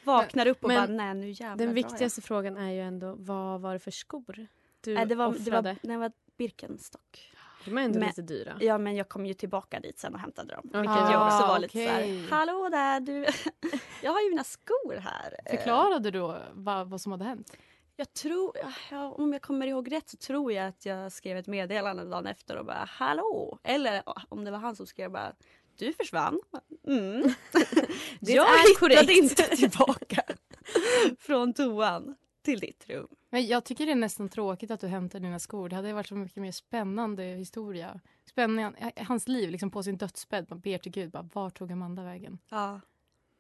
[0.05, 3.61] vaknar upp och Men bara nej nu jävlar Den viktigaste frågan är ju ändå vad
[3.61, 4.47] var det för skor
[4.81, 5.77] du Nej, det var, det offrade?
[5.83, 7.33] var, det var Birkenstock.
[7.67, 8.57] De är ändå Men- lite dyra.
[8.61, 10.63] Ja men jag kom ju tillbaka dit sen och hämtade dem.
[10.65, 11.87] Vilket Ah, jag också var lite okej.
[11.87, 13.27] så här, hallå där du,
[14.03, 15.37] jag har ju mina skor här.
[15.51, 17.57] Förklarade du då vad, vad som hade hänt?
[17.99, 18.53] Jag tror,
[18.91, 22.27] ja, om jag kommer ihåg rätt så tror jag att jag skrev ett meddelande dagen
[22.27, 23.59] efter och bara hallå.
[23.63, 25.33] Eller om det var han som skrev bara
[25.79, 26.41] du försvann.
[26.87, 27.23] Mm.
[28.21, 29.11] Det jag är hittade korrekt.
[29.11, 30.23] inte tillbaka
[31.19, 33.09] från toan till ditt rum.
[33.37, 35.69] Men jag tycker det är nästan tråkigt att du hämtar dina skor.
[35.69, 38.01] Det hade varit så mycket mer spännande historia.
[38.31, 40.47] Spännande, hans liv liksom på sin dödsbädd.
[40.49, 42.39] Man ber till Gud, bara, var tog Amanda vägen?
[42.49, 42.81] Ja.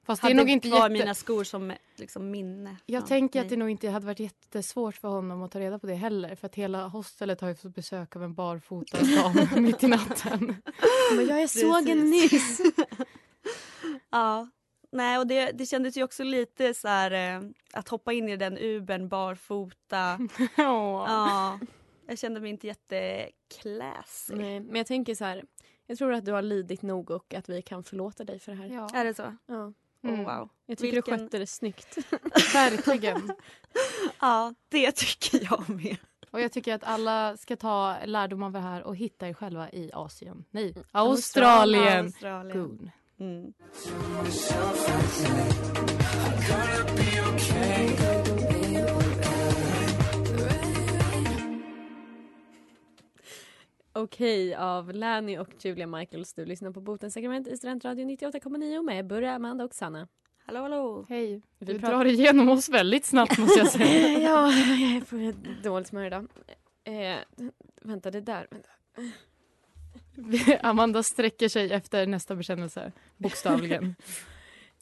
[0.06, 0.92] Fast det Hade är nog inte kvar jätte...
[1.04, 2.76] mina skor som liksom minne.
[2.86, 3.50] Jag Ja, tänker att nej.
[3.50, 6.34] det nog inte hade varit jättesvårt för honom att ta reda på det heller.
[6.34, 10.56] För att hela hostelet har ju fått besök av en barfota dam mitt i natten.
[11.16, 12.60] Men jag såg henne nyss.
[14.10, 14.48] Ja.
[14.96, 18.36] Nej, och det, det kändes ju också lite så här eh, att hoppa in i
[18.36, 20.18] den Ubern barfota.
[20.56, 21.58] ja.
[22.06, 24.34] Jag kände mig inte jätteklassy.
[24.34, 25.44] Nej, men jag tänker så här.
[25.86, 28.58] Jag tror att du har lidit nog och att vi kan förlåta dig för det
[28.58, 28.66] här.
[28.68, 29.36] Ja, Är det så?
[29.46, 29.72] Ja.
[30.04, 30.20] Mm.
[30.20, 30.48] Oh, wow.
[30.66, 31.96] Jag tycker Vilken- du skötte det snyggt.
[32.54, 33.32] verkligen.
[34.20, 35.96] Ja, det tycker jag med.
[36.30, 39.70] Och jag tycker att alla ska ta lärdom av det här och hitta er själva
[39.70, 40.44] i Asien.
[40.50, 40.84] Nej, Mm.
[40.92, 42.04] Australien.
[42.06, 42.90] Australien.
[43.20, 43.52] Mm.
[53.92, 56.34] Okej av Lanny och Julia Michaels.
[56.34, 60.08] Du lyssnar på Botens sakrament i Studentradion 98,9 med Burra, Amanda och Sanna.
[60.46, 61.06] Hallå, hallå.
[61.08, 61.42] Hej.
[61.58, 64.18] Vi Du pratar- drar igenom oss väldigt snabbt måste jag säga.
[64.20, 65.00] ja, jag är
[65.32, 66.26] på dåligt humör idag.
[66.84, 67.16] Eh,
[67.82, 68.46] vänta, det där.
[68.50, 68.68] Vänta.
[70.60, 73.94] Amanda sträcker sig efter nästa bekännelse, bokstavligen.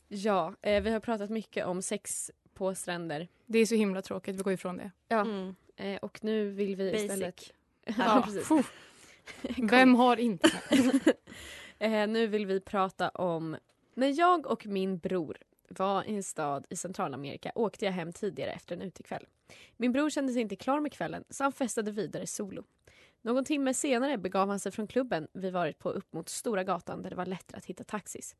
[0.09, 3.29] Ja, eh, vi har pratat mycket om sex på stränder.
[3.47, 4.90] Det är så himla tråkigt, vi går ifrån det.
[5.09, 5.20] Ja.
[5.20, 5.55] Mm.
[5.77, 7.03] Eh, och nu vill vi Basic.
[7.03, 7.53] istället...
[7.99, 8.29] Ja.
[9.70, 10.51] Vem har inte?
[11.79, 13.57] Eh, nu vill vi prata om
[13.94, 18.51] när jag och min bror var i en stad i Centralamerika åkte jag hem tidigare
[18.51, 19.27] efter en utekväll.
[19.77, 22.64] Min bror kände sig inte klar med kvällen så han festade vidare solo.
[23.25, 27.03] Någon timme senare begav han sig från klubben vi varit på upp mot Stora gatan
[27.03, 28.37] där det var lättare att hitta taxis.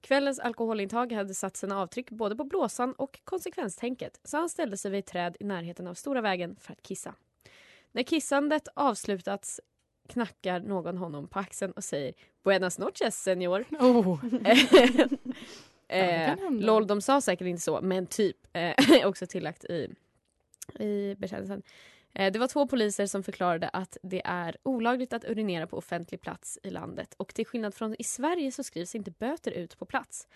[0.00, 4.90] Kvällens alkoholintag hade satt sina avtryck både på blåsan och konsekvenstänket så han ställde sig
[4.90, 7.14] vid ett träd i närheten av Stora vägen för att kissa.
[7.92, 9.60] När kissandet avslutats
[10.08, 12.14] knackar någon honom på axeln och säger
[12.44, 13.64] Buenas noches, senor.
[13.80, 14.24] Oh.
[15.88, 16.36] eh.
[16.50, 18.36] LOL, de sa säkert inte så, men typ.
[18.52, 18.74] Eh,
[19.06, 19.94] också tillagt i,
[20.78, 21.62] i bekännelsen.
[22.18, 26.20] Eh, det var två poliser som förklarade att det är olagligt att urinera på offentlig
[26.20, 29.84] plats i landet och till skillnad från i Sverige så skrivs inte böter ut på
[29.84, 30.26] plats.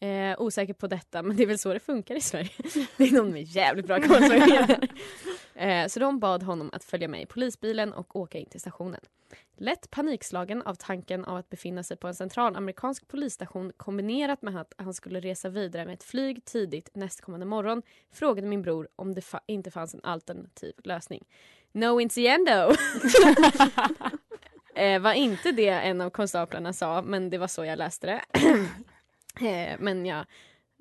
[0.00, 2.50] Eh, osäker på detta, men det är väl så det funkar i Sverige.
[2.96, 4.42] Det är någon med jävligt bra koll som
[5.62, 9.00] eh, Så de bad honom att följa med i polisbilen och åka in till stationen.
[9.60, 14.74] Lätt panikslagen av tanken av att befinna sig på en centralamerikansk polisstation kombinerat med att
[14.78, 19.20] han skulle resa vidare med ett flyg tidigt nästkommande morgon frågade min bror om det
[19.20, 21.24] fa- inte fanns en alternativ lösning.
[21.72, 22.52] No intiendo!
[24.74, 28.22] eh, var inte det en av konstaplarna sa, men det var så jag läste det.
[29.46, 30.24] eh, men ja,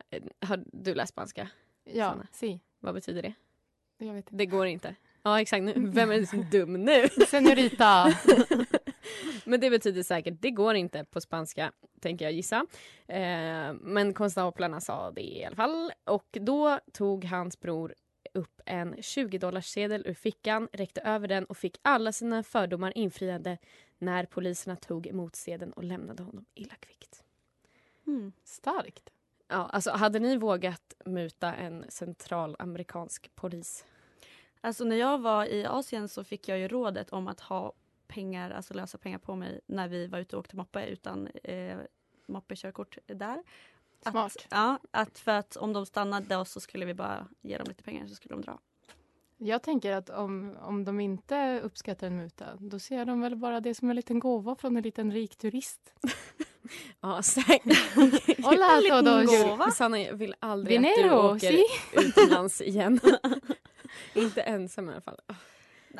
[0.10, 1.50] eh, har du läst spanska?
[1.84, 2.28] Ja, Sanna.
[2.32, 2.60] si.
[2.80, 3.34] Vad betyder det?
[4.30, 4.96] Det går inte.
[5.28, 7.10] Ja exakt, nu, vem är det som är dum nu?
[7.28, 8.14] Senorita.
[9.46, 12.66] Men det betyder säkert det går inte på spanska, tänker jag gissa.
[13.08, 15.92] Eh, men konstaplarna sa det i alla fall.
[16.04, 17.94] Och då tog hans bror
[18.34, 23.58] upp en 20-dollarssedel ur fickan, räckte över den och fick alla sina fördomar infriade
[23.98, 27.24] när poliserna tog emot sedeln och lämnade honom illa kvickt.
[28.08, 28.32] Mm.
[28.44, 29.10] Starkt.
[29.48, 33.86] Ja, alltså hade ni vågat muta en centralamerikansk polis?
[34.62, 37.74] Alltså när jag var i Asien så fick jag ju rådet om att ha
[38.08, 41.78] pengar, alltså lösa pengar på mig när vi var ute och åkte moppe utan eh,
[42.28, 43.44] moppekörkort där.
[44.12, 44.36] Smart.
[44.36, 47.66] Att, ja, att för att om de stannade och så skulle vi bara ge dem
[47.68, 48.60] lite pengar så skulle de dra.
[49.38, 53.62] Jag tänker att om, om de inte uppskattar en muta, då ser de väl bara
[53.62, 55.94] det som en liten gåva från en liten rik turist.
[57.02, 57.96] Ja, säkert.
[58.46, 59.44] Hola todos!
[59.44, 59.72] gåva.
[59.72, 61.66] Sanna, jag vill aldrig att du Dinero, åker si?
[61.94, 63.00] utomlands igen.
[64.18, 65.20] Inte ensam i alla fall.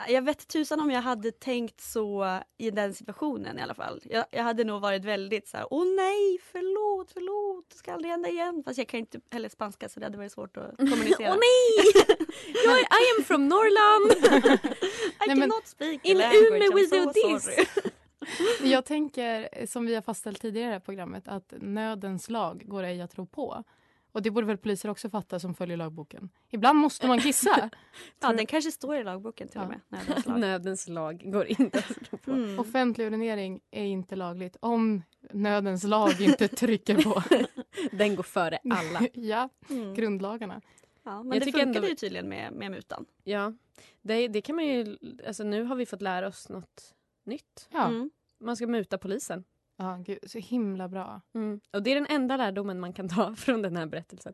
[0.08, 4.02] Jag vet tusan om jag hade tänkt så i den situationen i alla fall.
[4.04, 8.12] Jag, jag hade nog varit väldigt så här, åh nej, förlåt, förlåt, det ska aldrig
[8.12, 8.64] hända igen.
[8.66, 11.30] Fast jag kan inte heller spanska så det hade varit svårt att kommunicera.
[11.32, 12.06] Åh nej!
[12.66, 14.12] Jag är, I am from Norrland!
[15.26, 17.44] I Nej, cannot speak In language, Umeå I'm we so do this.
[17.44, 17.92] sorry.
[18.72, 23.18] Jag tänker, som vi har fastställt tidigare i programmet, att nödens lag går ej att
[23.18, 23.64] rå på.
[24.18, 26.30] Och det borde väl poliser också fatta som följer lagboken.
[26.50, 27.70] Ibland måste man kissa.
[28.22, 29.64] Ja, den kanske står i lagboken till Ja.
[29.64, 29.80] och med.
[29.90, 30.40] nödens lag.
[30.40, 32.32] Nödens lag går inte att slå på.
[32.32, 32.60] Mm.
[32.60, 35.04] Offentlig urinering är inte lagligt om
[35.34, 37.24] nödens lag inte trycker på.
[37.92, 39.08] Den går före alla.
[39.14, 39.94] ja, Mm.
[39.94, 40.62] grundlagarna.
[41.04, 43.06] Ja, men Jag det funkade ändå- ju tydligen med, med mutan.
[43.24, 43.54] Ja,
[44.02, 44.98] det, det kan man ju...
[45.28, 46.94] Alltså nu har vi fått lära oss något
[47.26, 47.70] nytt.
[47.72, 48.10] Ja, Mm.
[48.40, 49.44] Man ska muta polisen.
[49.78, 51.22] Ja gud, så himla bra.
[51.72, 54.34] Och det är den enda lärdomen man kan ta från den här berättelsen.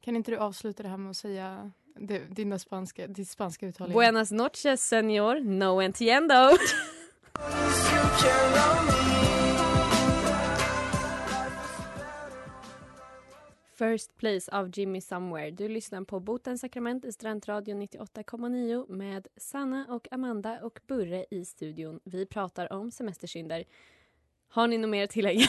[0.00, 3.92] Kan inte du avsluta det här med att säga det, dina spanska, ditt spanska uttal?
[3.92, 5.40] Buenas noches, senor.
[5.40, 6.34] No entiendo.
[13.74, 15.50] First place av Jimmy Somewhere.
[15.50, 21.44] Du lyssnar på Botens sakrament i Studentradion 98,9 med Sanna och Amanda och Burre i
[21.44, 22.00] studion.
[22.04, 23.64] Vi pratar om semestersynder.
[24.54, 25.46] Har ni något mer att tillägga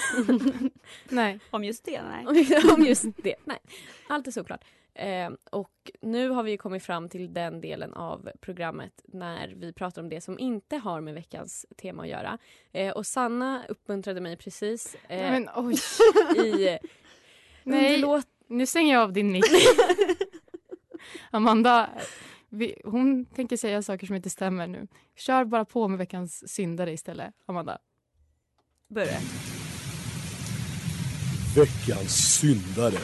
[1.10, 1.40] Nej.
[1.50, 2.02] Om just det?
[2.02, 2.26] Nej.
[2.74, 3.36] om just det?
[3.44, 3.60] Nej,
[4.08, 4.66] allt är såklart.
[4.94, 10.02] Eh, och nu har vi kommit fram till den delen av programmet när vi pratar
[10.02, 12.38] om det som inte har med veckans tema att göra.
[12.72, 15.76] Eh, och Sanna uppmuntrade mig precis eh, Men oj.
[16.46, 16.80] i
[17.64, 18.28] Nej, underlåt...
[18.48, 19.46] nu stänger jag av din mick.
[21.32, 21.90] Amanda,
[22.50, 24.88] vi, hon tänker säga saker som inte stämmer nu.
[25.16, 27.78] Kör bara på med veckans syndare istället, Amanda.
[28.88, 29.18] Burre.
[31.56, 32.96] Veckans syndare.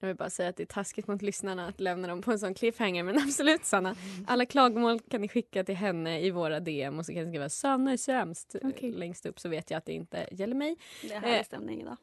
[0.00, 2.38] Jag vill bara säga att det är taskigt mot lyssnarna att lämna dem på en
[2.38, 3.96] sån cliffhanger men absolut Sanna.
[4.26, 7.48] Alla klagomål kan ni skicka till henne i våra DM och så kan ni skriva
[7.48, 8.92] Sanna är sämst Okej.
[8.92, 10.76] längst upp så vet jag att det inte gäller mig.
[11.02, 11.44] Det är härlig Eh.
[11.44, 11.96] stämning idag.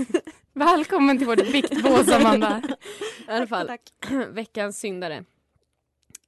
[0.52, 2.62] Välkommen till vårt viktbås, Amanda.
[3.28, 3.66] I alla fall.
[3.66, 3.82] Tack.
[4.30, 5.24] veckans syndare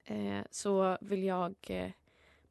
[0.04, 1.90] eh, så vill jag eh,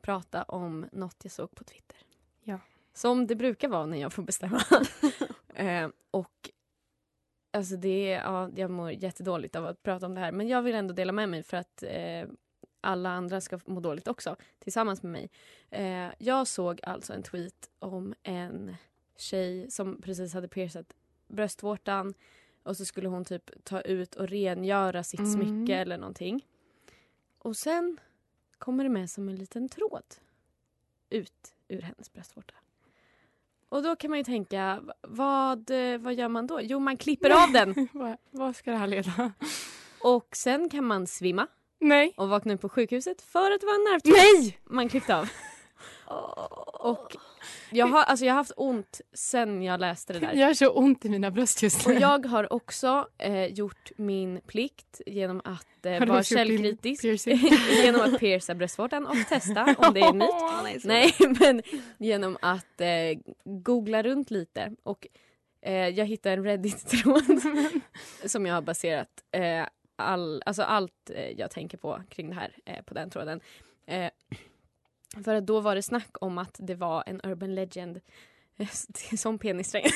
[0.06, 1.98] prata om något jag såg på Twitter.
[2.44, 2.60] Ja.
[2.94, 4.62] Som det brukar vara när jag får bestämma.
[5.54, 6.50] eh, och
[7.52, 10.62] alltså det är, ja, jag mår jättedåligt av att prata om det här men jag
[10.62, 12.28] vill ändå dela med mig för att eh,
[12.82, 15.30] alla andra ska må dåligt också tillsammans med mig.
[15.70, 18.76] Eh, jag såg alltså en tweet om en
[19.18, 20.94] tjej som precis hade piercat
[21.28, 22.14] bröstvårtan
[22.64, 25.32] och så skulle hon typ ta ut och rengöra sitt Mm.
[25.32, 26.46] smycke eller någonting.
[27.38, 27.98] Och sen
[28.58, 30.04] kommer det med som en liten tråd
[31.10, 32.54] ut ur hennes bröstvårta.
[33.70, 36.60] Och då kan man ju tänka, vad, eh, vad gör man då?
[36.62, 39.32] Jo, man klipper av den Vad- Vad ska det här leda?
[40.04, 41.48] och sen kan man svimma
[41.80, 42.14] Nej.
[42.18, 44.60] och vakna upp på sjukhuset för att det var en nervtråd Nej!
[44.64, 45.30] man klippte av.
[46.06, 47.16] Och
[47.70, 50.34] jag har, alltså jag har haft ont sen jag läste det där.
[50.34, 52.00] Jag har så ont i mina bröst just Och nu.
[52.00, 57.04] jag har också eh, gjort min plikt genom att eh, vara källkritisk.
[57.84, 60.84] genom att pierca bröstvårtan och testa om det är en myt.
[60.84, 61.62] Nej, men
[61.98, 62.88] genom att eh,
[63.44, 64.72] googla runt lite.
[64.84, 65.08] Och
[65.62, 67.42] eh, jag hittade en Reddit-tråd
[68.26, 69.66] som jag har baserat eh,
[69.96, 73.42] all, alltså allt eh, jag tänker på kring det här på den tråden.
[75.16, 78.02] Eh, för att då var det snack om att det var en urban legend
[78.58, 78.68] eh,
[79.18, 79.86] som penissträng.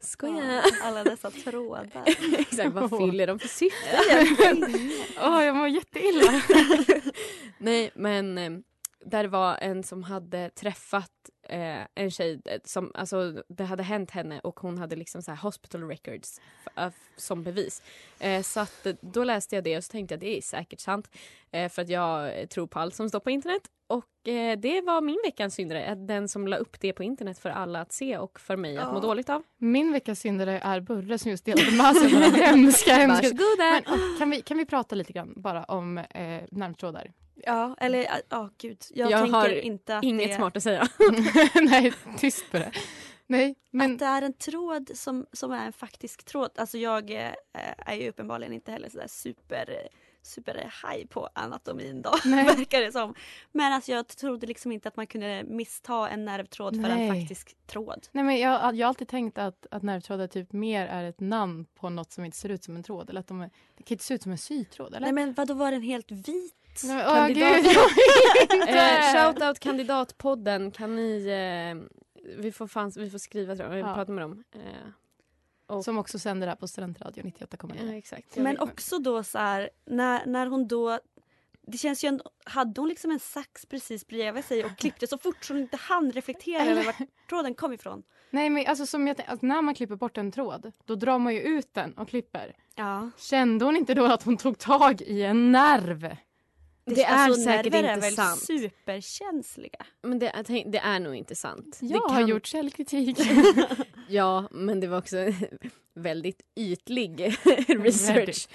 [0.00, 0.62] Skoja!
[0.82, 1.90] Alla dessa trådar.
[2.38, 4.26] Exakt, vad fyller de för syfte
[5.22, 6.42] Åh, jag mår jätteilla.
[7.58, 8.62] Nej, men
[9.04, 11.10] eh, där var en som hade träffat
[11.48, 15.30] eh, en tjej eh, som, alltså det hade hänt henne och hon hade liksom så
[15.30, 16.40] här hospital records
[16.74, 17.82] av- som bevis.
[18.20, 20.80] Eh, så att eh, då läste jag det och så tänkte jag det är säkert
[20.80, 21.10] sant.
[21.50, 23.62] Eh, för att jag eh, tror på allt som står på internet.
[23.86, 27.38] Och eh, det var min veckans syndare, eh, den som la upp det på internet
[27.38, 29.00] för alla att se och för mig att må Ja.
[29.00, 29.42] dåligt av.
[29.58, 33.28] Min veckas syndare är Burre som just delade med sig av hemska, hemska...
[33.28, 33.82] Varsågoda!
[33.90, 37.12] Men, kan, vi, kan vi prata lite grann bara om eh, nervtrådar?
[37.46, 38.84] Ja, eller ja oh, gud.
[38.94, 40.88] Jag, Jag tänker har inte att Inget det, smart att säga.
[41.62, 42.72] Nej, tyst på det.
[43.26, 43.92] Nej, men...
[43.92, 46.50] att det är en tråd som, som är en faktisk tråd.
[46.56, 47.32] Alltså jag eh,
[47.78, 49.88] är ju uppenbarligen inte heller sådär super
[50.28, 52.44] super high på anatomin då, Nej.
[52.44, 53.14] verkar det som.
[53.52, 57.20] Men alltså jag trodde liksom inte att man kunde missta en nervtråd för en Nej.
[57.20, 58.08] faktisk tråd.
[58.12, 61.66] Nej, men jag, jag har alltid tänkt att, att nervtrådar typ mer är ett namn
[61.74, 63.10] på något som inte ser ut som en tråd.
[63.10, 64.94] Eller att de är, det kan inte se ut som en sytråd.
[64.94, 65.00] Eller?
[65.00, 66.54] Nej men vad då var den helt vit?
[66.84, 68.68] Nej, men, åh, Kandidat-.
[68.68, 70.70] Eh, Shoutout kandidatpodden.
[70.70, 71.26] Kan ni...
[71.26, 71.98] Eh,
[72.38, 73.74] vi, får fan, vi får skriva tror jag.
[73.74, 73.94] Vi Ja.
[73.94, 74.44] pratar med dem.
[74.54, 74.60] Eh,
[75.76, 77.86] och, Som också sänder här på Studentradion 98,9.
[77.90, 78.36] ja, exakt.
[78.36, 80.98] Men också då så här, när, när hon då
[81.62, 85.18] det känns ju ändå, hade hon liksom en sax precis bredvid sig och klippte så
[85.18, 86.96] fort så hon inte hann reflektera över vart
[87.28, 88.02] tråden kom ifrån.
[88.30, 91.34] Nej, men alltså, som jag, alltså, när man klipper bort en tråd, då drar man
[91.34, 92.56] ju ut den och klipper.
[92.74, 93.10] Ja.
[93.18, 96.16] Kände hon inte då att hon tog tag i en nerv?
[96.94, 98.40] Det är säkert nerver inte är väl sant.
[98.40, 99.86] superkänsliga?
[100.02, 101.78] Men det, tänk- det är nog inte sant.
[101.80, 103.18] Jag det har kan- gjort källkritik.
[104.08, 105.16] Ja, men det var också
[105.94, 107.20] väldigt ytlig
[107.68, 108.48] research.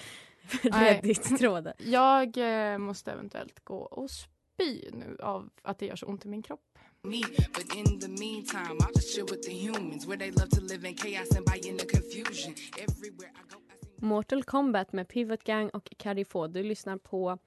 [0.62, 1.74] Reddit-trådar.
[1.78, 2.38] jag
[2.74, 6.42] eh, måste eventuellt gå och spy nu av att det gör så ont i min
[6.42, 6.60] kropp.
[7.04, 7.22] me.
[7.56, 10.90] But in the meantime, I'll just chill with the humans where they love to live
[10.90, 12.56] in chaos and buy into confusion.
[12.78, 16.48] Everywhere I go, I see Mortal Kombat med Pivot Gang och Carifo.
[16.48, 17.38] Du lyssnar på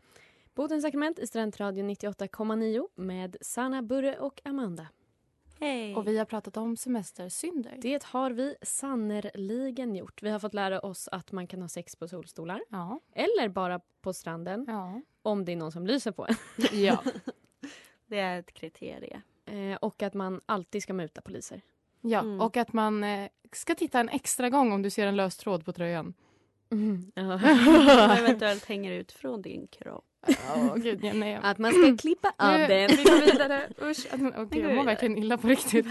[0.57, 4.87] Botens sakrament i Studentradion 98,9 med Sanna, Burre och Amanda.
[5.61, 5.95] Hej.
[5.97, 7.79] Och vi har pratat om semestersynder.
[7.83, 10.23] Det har vi sannerligen gjort.
[10.23, 12.63] Vi har fått lära oss att man kan ha sex på solstolar.
[12.69, 13.01] Ja.
[13.13, 15.01] Eller bara på stranden Ja.
[15.23, 16.35] om det är någon som lyser på en.
[16.83, 17.03] ja.
[18.07, 19.23] Det är ett kriterie.
[19.47, 21.61] Eh, och att man alltid ska muta poliser.
[22.01, 22.21] ja.
[22.21, 22.41] Mm.
[22.41, 25.65] Och att man eh, ska titta en extra gång om du ser en lös tråd
[25.65, 26.15] på tröjan.
[27.15, 27.39] Ja.
[27.39, 30.05] Som eventuellt hänger ut från din kropp.
[30.29, 31.39] Åh, gud, ja, nej.
[31.43, 32.91] Att man ska klippa av den.
[32.97, 33.61] vi går vidare.
[33.91, 35.87] Usch, att, går jag mår verkligen illa på riktigt.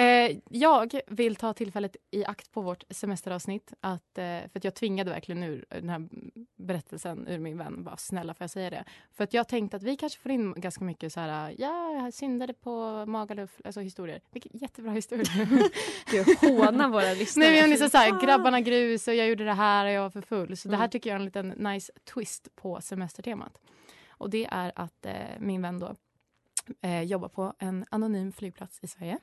[0.00, 3.72] Eh, jag vill ta tillfället i akt på vårt semesteravsnitt.
[3.80, 6.08] Att, eh, för att jag tvingade verkligen ur den här
[6.56, 7.84] berättelsen ur min vän.
[7.84, 8.84] Bara, snälla får jag säga det?
[9.12, 12.14] För att jag tänkte att vi kanske får in ganska mycket så här, ja, jag
[12.14, 14.20] syndade på Magaluf, alltså historier.
[14.30, 15.70] Vilket jättebra historier.
[16.10, 17.50] Du hånar våra lyssnare.
[17.50, 20.10] Nej men liksom så här, grabbarna grus och jag gjorde det här och jag var
[20.10, 20.56] för full.
[20.56, 20.90] Så det här Mm.
[20.90, 23.60] tycker jag är en liten nice twist på semestertemat.
[24.10, 25.94] Och det är att eh, min vän då
[26.82, 29.18] eh, jobbar på en anonym flygplats i Sverige.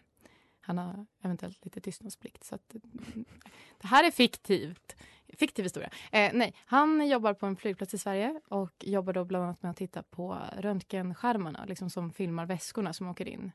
[0.67, 2.43] Han har eventuellt lite tystnadsplikt.
[2.43, 3.25] Så att, mm,
[3.77, 4.95] det här är fiktivt.
[5.37, 5.89] Fiktiv historia.
[6.11, 9.71] Eh, nej, han jobbar på en flygplats i Sverige och jobbar då bland annat med
[9.71, 13.51] att titta på röntgenskärmarna liksom som filmar väskorna som åker in.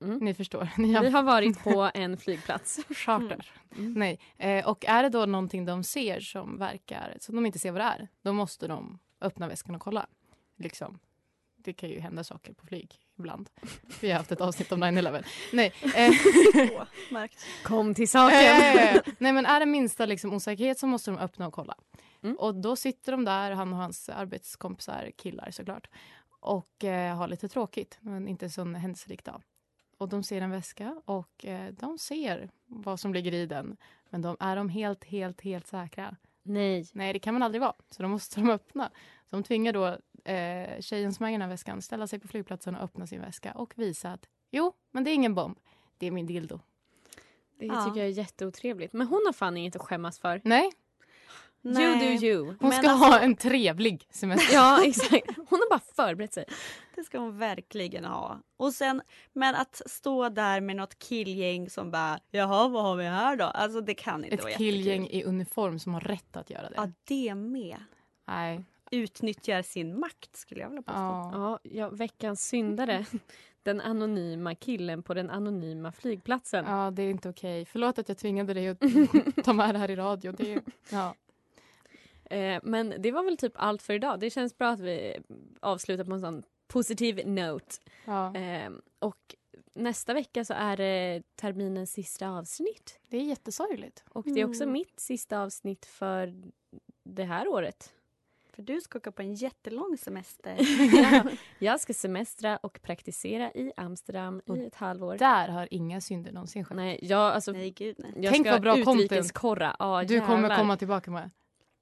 [0.00, 0.18] Mm.
[0.18, 0.68] Ni förstår.
[0.76, 2.80] Ni har Vi har varit på en flygplats.
[2.88, 3.50] charter.
[3.76, 3.92] Mm.
[3.92, 4.18] Nej.
[4.38, 7.80] Eh, och är det då någonting de ser som verkar, som de inte ser vad
[7.80, 10.06] det är, då måste de öppna väskan och kolla.
[10.56, 10.98] Liksom.
[11.56, 13.50] det kan ju hända saker på flyg ibland.
[14.00, 15.24] Vi har haft ett avsnitt om 9-11.
[15.52, 15.72] Nej.
[15.96, 17.26] Eh.
[17.64, 19.14] Kom till Eh, saken.
[19.18, 21.74] Nej men är det minsta liksom osäkerhet så måste de öppna och kolla.
[22.22, 22.36] Mm.
[22.36, 25.88] Och då sitter de där, han och hans arbetskompisar, killar såklart,
[26.40, 29.42] och eh, har lite tråkigt, men inte en sån händelserik dag.
[29.98, 33.76] Och de ser en väska och eh, de ser vad som ligger i den.
[34.10, 36.16] Men de, är de helt, helt, helt säkra?
[36.42, 36.86] Nej.
[36.92, 37.74] Nej, det kan man aldrig vara.
[37.90, 38.90] Så då måste de öppna.
[39.30, 39.86] Så de tvingar då
[40.32, 43.52] eh, tjejen som äger den här väskan ställa sig på flygplatsen och öppna sin väska
[43.52, 45.58] och visa att jo, men det är ingen bomb.
[45.98, 46.60] Det är min dildo.
[47.58, 47.84] Det Ja.
[47.84, 48.92] tycker jag är jätteotrevligt.
[48.92, 50.40] Men hon har fan inget att skämmas för.
[50.44, 50.70] Nej,
[51.66, 52.44] You do you.
[52.46, 54.54] hon Men ska alltså- ha en trevlig semester.
[54.54, 55.36] Ja, exakt.
[55.36, 56.44] Hon har bara förberett sig.
[56.94, 58.40] Det ska hon verkligen ha.
[58.56, 59.02] Och sen,
[59.32, 63.44] men att stå där med något killgäng som bara “jaha, vad har vi här då?”
[63.44, 64.74] Alltså det kan inte vara Ett jättekul.
[64.84, 66.74] killgäng i uniform som har rätt att göra det.
[66.76, 67.76] Ja, det med.
[68.26, 68.64] Nej.
[68.90, 70.98] Utnyttjar sin makt skulle jag vilja påstå.
[71.00, 71.58] Ja.
[71.62, 73.06] Ja, veckans syndare.
[73.62, 76.64] Den anonyma killen på den anonyma flygplatsen.
[76.68, 77.64] ja, det är inte okej.
[77.64, 78.78] Förlåt att jag tvingade dig att
[79.44, 80.32] ta med det här i radio.
[80.32, 81.14] Det är, ja.
[82.24, 84.20] Eh, men det var väl typ allt för idag.
[84.20, 85.18] Det känns bra att vi
[85.60, 87.76] avslutar på en sån positiv note.
[88.04, 88.34] Ja.
[88.36, 89.34] Eh, och
[89.74, 93.00] nästa vecka så är det terminens sista avsnitt.
[93.08, 94.04] Det är jättesorgligt.
[94.08, 94.72] Och det är också Mm.
[94.72, 96.34] mitt sista avsnitt för
[97.04, 97.92] det här året.
[98.54, 100.56] För du ska åka på en jättelång semester.
[101.58, 105.18] Jag ska semestra och praktisera i Amsterdam Och i ett halvår.
[105.18, 106.76] Där har inga synder någonsin skett.
[106.76, 108.12] Nej, jag, alltså, Nej, gud nej.
[108.16, 109.00] jag Tänk ska vad bra content.
[109.00, 109.76] utrikeskorra.
[109.78, 110.56] Ja, Du kommer jävlar.
[110.56, 111.30] komma tillbaka med.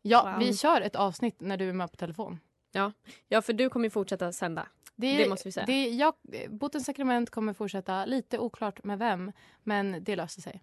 [0.02, 0.38] Ja, Wow.
[0.46, 2.38] vi kör ett avsnitt när du är med på telefon.
[3.28, 4.66] Ja, för du kommer ju fortsätta sända.
[4.96, 5.66] Det, Det måste vi säga.
[5.66, 6.14] Det, jag,
[6.48, 10.62] Botens sakrament kommer fortsätta, lite oklart med vem, men det löser sig.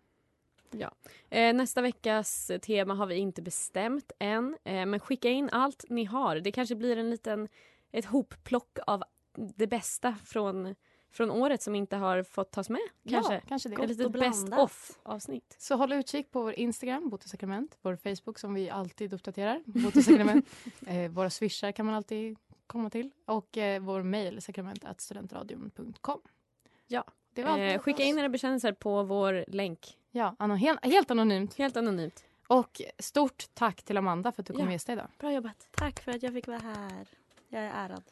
[1.29, 4.57] Eh, nästa veckas tema har vi inte bestämt än.
[4.63, 6.35] Eh, men skicka in allt ni har.
[6.35, 7.47] Det kanske blir en liten,
[7.91, 9.03] ett hopplock av
[9.55, 10.75] det bästa från,
[11.11, 12.81] från året som inte har fått tas med.
[13.09, 13.33] Kanske.
[13.33, 13.83] Ja, kanske det.
[13.83, 14.59] Ett litet best blandat.
[14.59, 15.55] off avsnitt.
[15.59, 20.05] Så håll utkik på vår Instagram, Botens sakrament, vår Facebook som vi alltid uppdaterar, Botens
[20.05, 20.49] sakrament.
[20.87, 26.21] eh, våra swishar kan man alltid komma till och eh, vår mejl sakrament.studentradion.com.
[26.87, 27.03] Ja.
[27.33, 27.57] Det var.
[27.57, 29.98] Eh, skicka in era bekännelser på vår länk.
[30.11, 31.53] Ja, helt, helt anonymt.
[31.57, 32.23] Helt anonymt.
[32.47, 34.71] Och stort tack till Amanda för att du kom Ja.
[34.71, 35.07] gästa idag.
[35.19, 35.67] Bra jobbat.
[35.71, 37.07] Tack för att jag fick vara här.
[37.49, 38.03] Jag är ärad.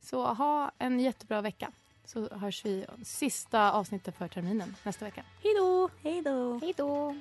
[0.00, 1.72] Så ha en jättebra vecka.
[2.04, 5.24] Så hörs vi sista avsnittet för terminen nästa vecka.
[5.42, 5.90] Hej då!
[6.02, 6.58] Hej då!
[6.58, 7.16] Hej då!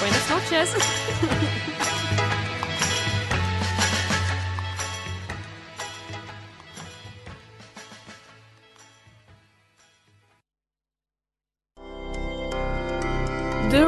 [0.00, 0.74] Buenas noches!